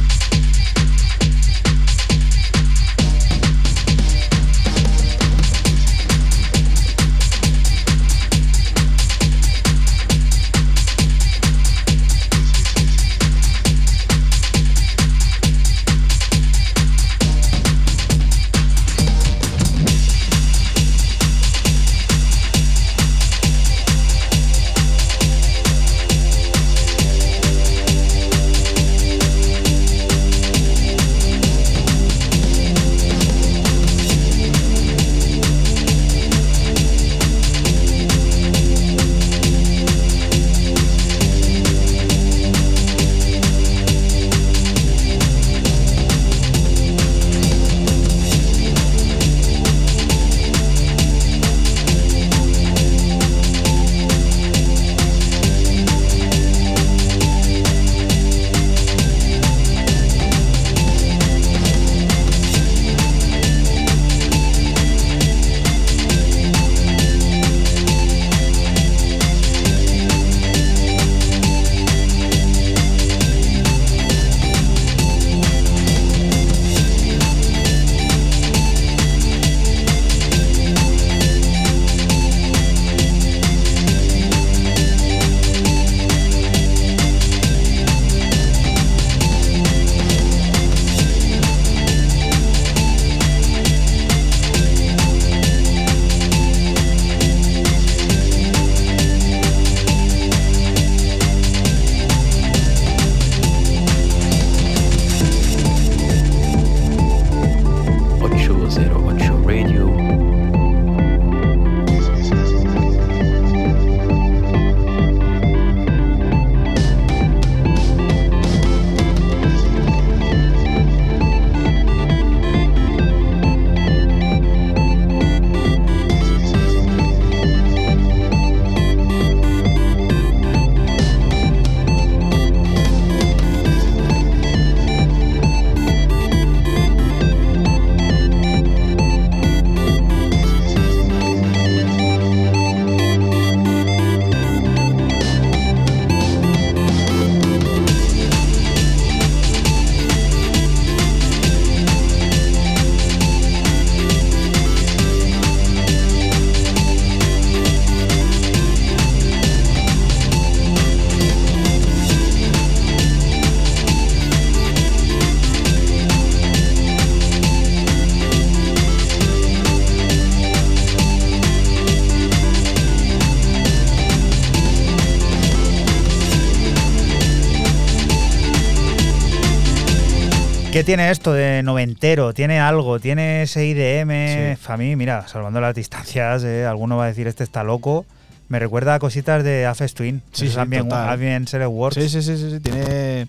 [180.85, 182.33] Tiene esto de noventero?
[182.33, 182.99] ¿Tiene algo?
[182.99, 184.57] ¿Tiene ese IDM?
[184.67, 188.05] A mí, mira, salvando las distancias, eh, alguno va a decir este está loco.
[188.47, 190.21] Me recuerda a cositas de Afes Twin.
[190.31, 191.95] Sí, Eso sí, también, Select Works.
[191.95, 193.27] Sí, sí, sí, sí, sí, Tiene,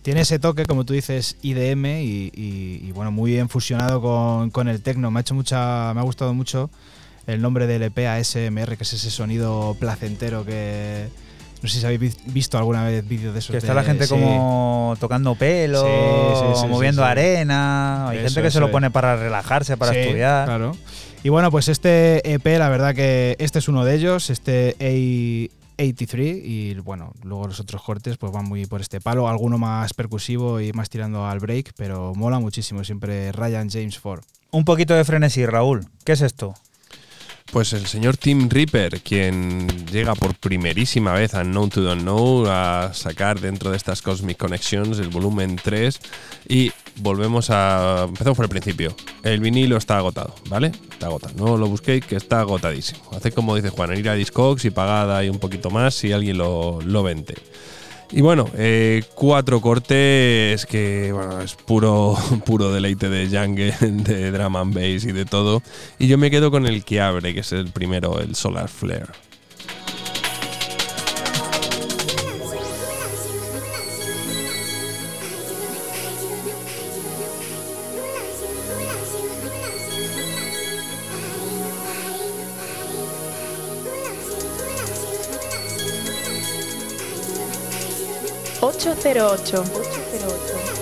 [0.00, 4.48] tiene ese toque, como tú dices, IDM y, y- y, bueno, muy bien fusionado con,
[4.50, 5.10] con el techno.
[5.10, 6.70] Me ha hecho mucha, me ha gustado mucho
[7.26, 11.08] el nombre del EP ASMR, que es ese sonido placentero que
[11.62, 13.50] no sé si habéis vi- visto alguna vez vídeos de esos.
[13.50, 14.10] Que está la gente sí.
[14.10, 18.08] como tocando pelo, Sí, moviendo arena.
[18.08, 20.46] Hay Eso, gente que se lo pone para relajarse, para estudiar.
[20.46, 20.76] Claro.
[21.22, 24.76] Y bueno, pues este EP, la verdad que este es uno de ellos, este
[25.78, 29.94] A83, y bueno, luego los otros cortes pues van muy por este palo, alguno más
[29.94, 34.22] percusivo y más tirando al break, pero mola muchísimo siempre Ryan James Ford.
[34.50, 35.86] Un poquito de frenesí, Raúl.
[36.04, 36.54] ¿Qué es esto?
[37.54, 42.46] Pues el señor Tim Reaper, quien llega por primerísima vez a Unknown to Don't Know
[42.48, 46.00] a sacar dentro de estas Cosmic Connections el volumen 3
[46.48, 48.06] y volvemos a...
[48.08, 48.96] Empezamos por el principio.
[49.22, 50.72] El vinilo está agotado, ¿vale?
[50.90, 51.34] Está agotado.
[51.36, 53.08] No lo busquéis, que está agotadísimo.
[53.16, 56.38] Hace como dice Juan, ir a Discogs y pagada y un poquito más si alguien
[56.38, 57.36] lo, lo vende.
[58.16, 62.16] Y bueno, eh, cuatro cortes que bueno, es puro,
[62.46, 65.64] puro deleite de jungle, de drum and bass y de todo.
[65.98, 69.08] Y yo me quedo con el que abre, que es el primero, el Solar Flare.
[88.78, 89.64] 808.
[89.64, 90.73] 808.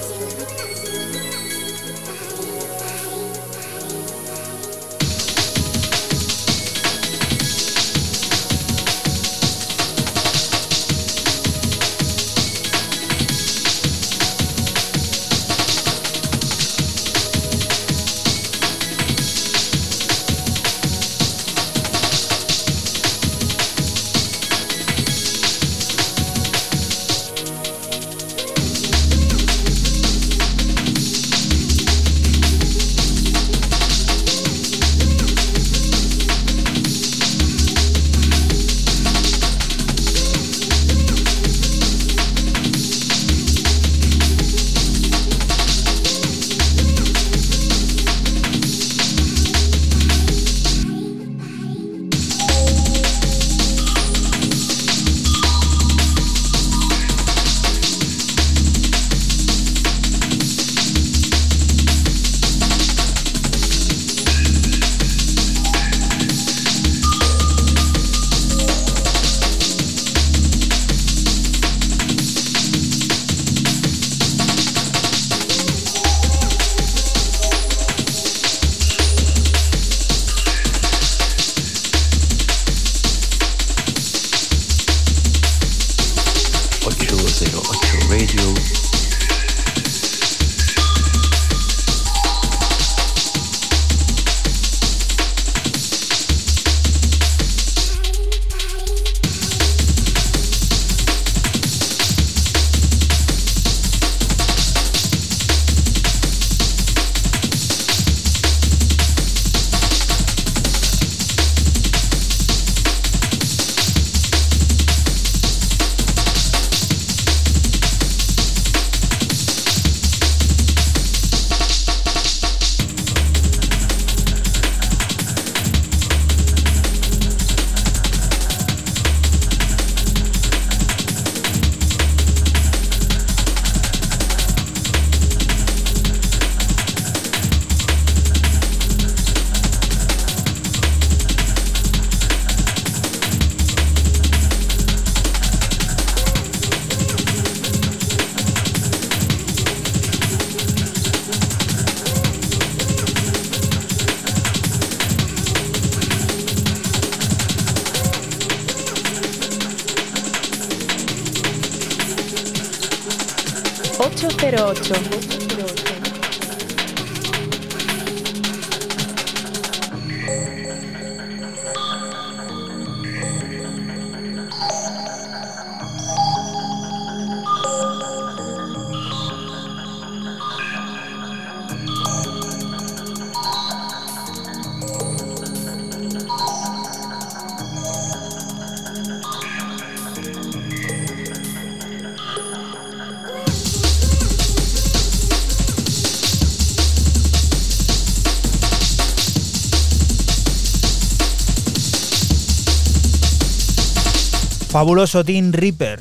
[204.73, 206.01] Fabuloso Team Reaper.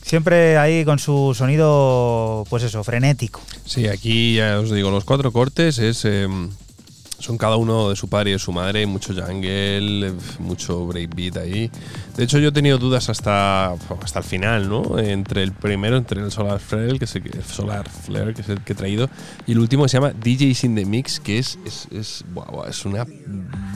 [0.00, 3.40] Siempre ahí con su sonido, pues eso, frenético.
[3.64, 6.28] Sí, aquí ya os digo, los cuatro cortes es eh,
[7.18, 11.68] son cada uno de su padre y de su madre, mucho jungle, mucho breakbeat ahí.
[12.16, 14.96] De hecho, yo he tenido dudas hasta, hasta el final, ¿no?
[15.00, 18.48] Entre el primero, entre el Solar Flare, que es el, que- Solar Flare, que es
[18.48, 19.10] el que he traído,
[19.48, 22.24] y el último que se llama DJs in the Mix, que es, es, es,
[22.68, 23.04] es una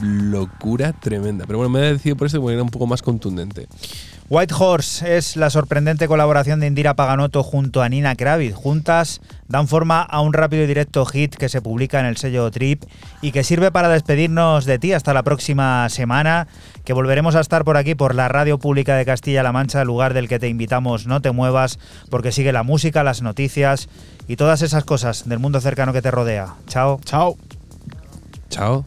[0.01, 1.45] locura tremenda.
[1.45, 3.67] Pero bueno, me he decidido por este porque era un poco más contundente.
[4.31, 8.55] White Horse es la sorprendente colaboración de Indira Paganotto junto a Nina Kravitz.
[8.55, 12.49] Juntas dan forma a un rápido y directo hit que se publica en el sello
[12.49, 12.81] Trip
[13.21, 16.47] y que sirve para despedirnos de ti hasta la próxima semana,
[16.85, 20.29] que volveremos a estar por aquí por la Radio Pública de Castilla-La Mancha, lugar del
[20.29, 21.77] que te invitamos no te muevas,
[22.09, 23.89] porque sigue la música, las noticias
[24.29, 26.55] y todas esas cosas del mundo cercano que te rodea.
[26.67, 27.01] Chao.
[27.03, 27.35] Chao.
[28.49, 28.85] Chao.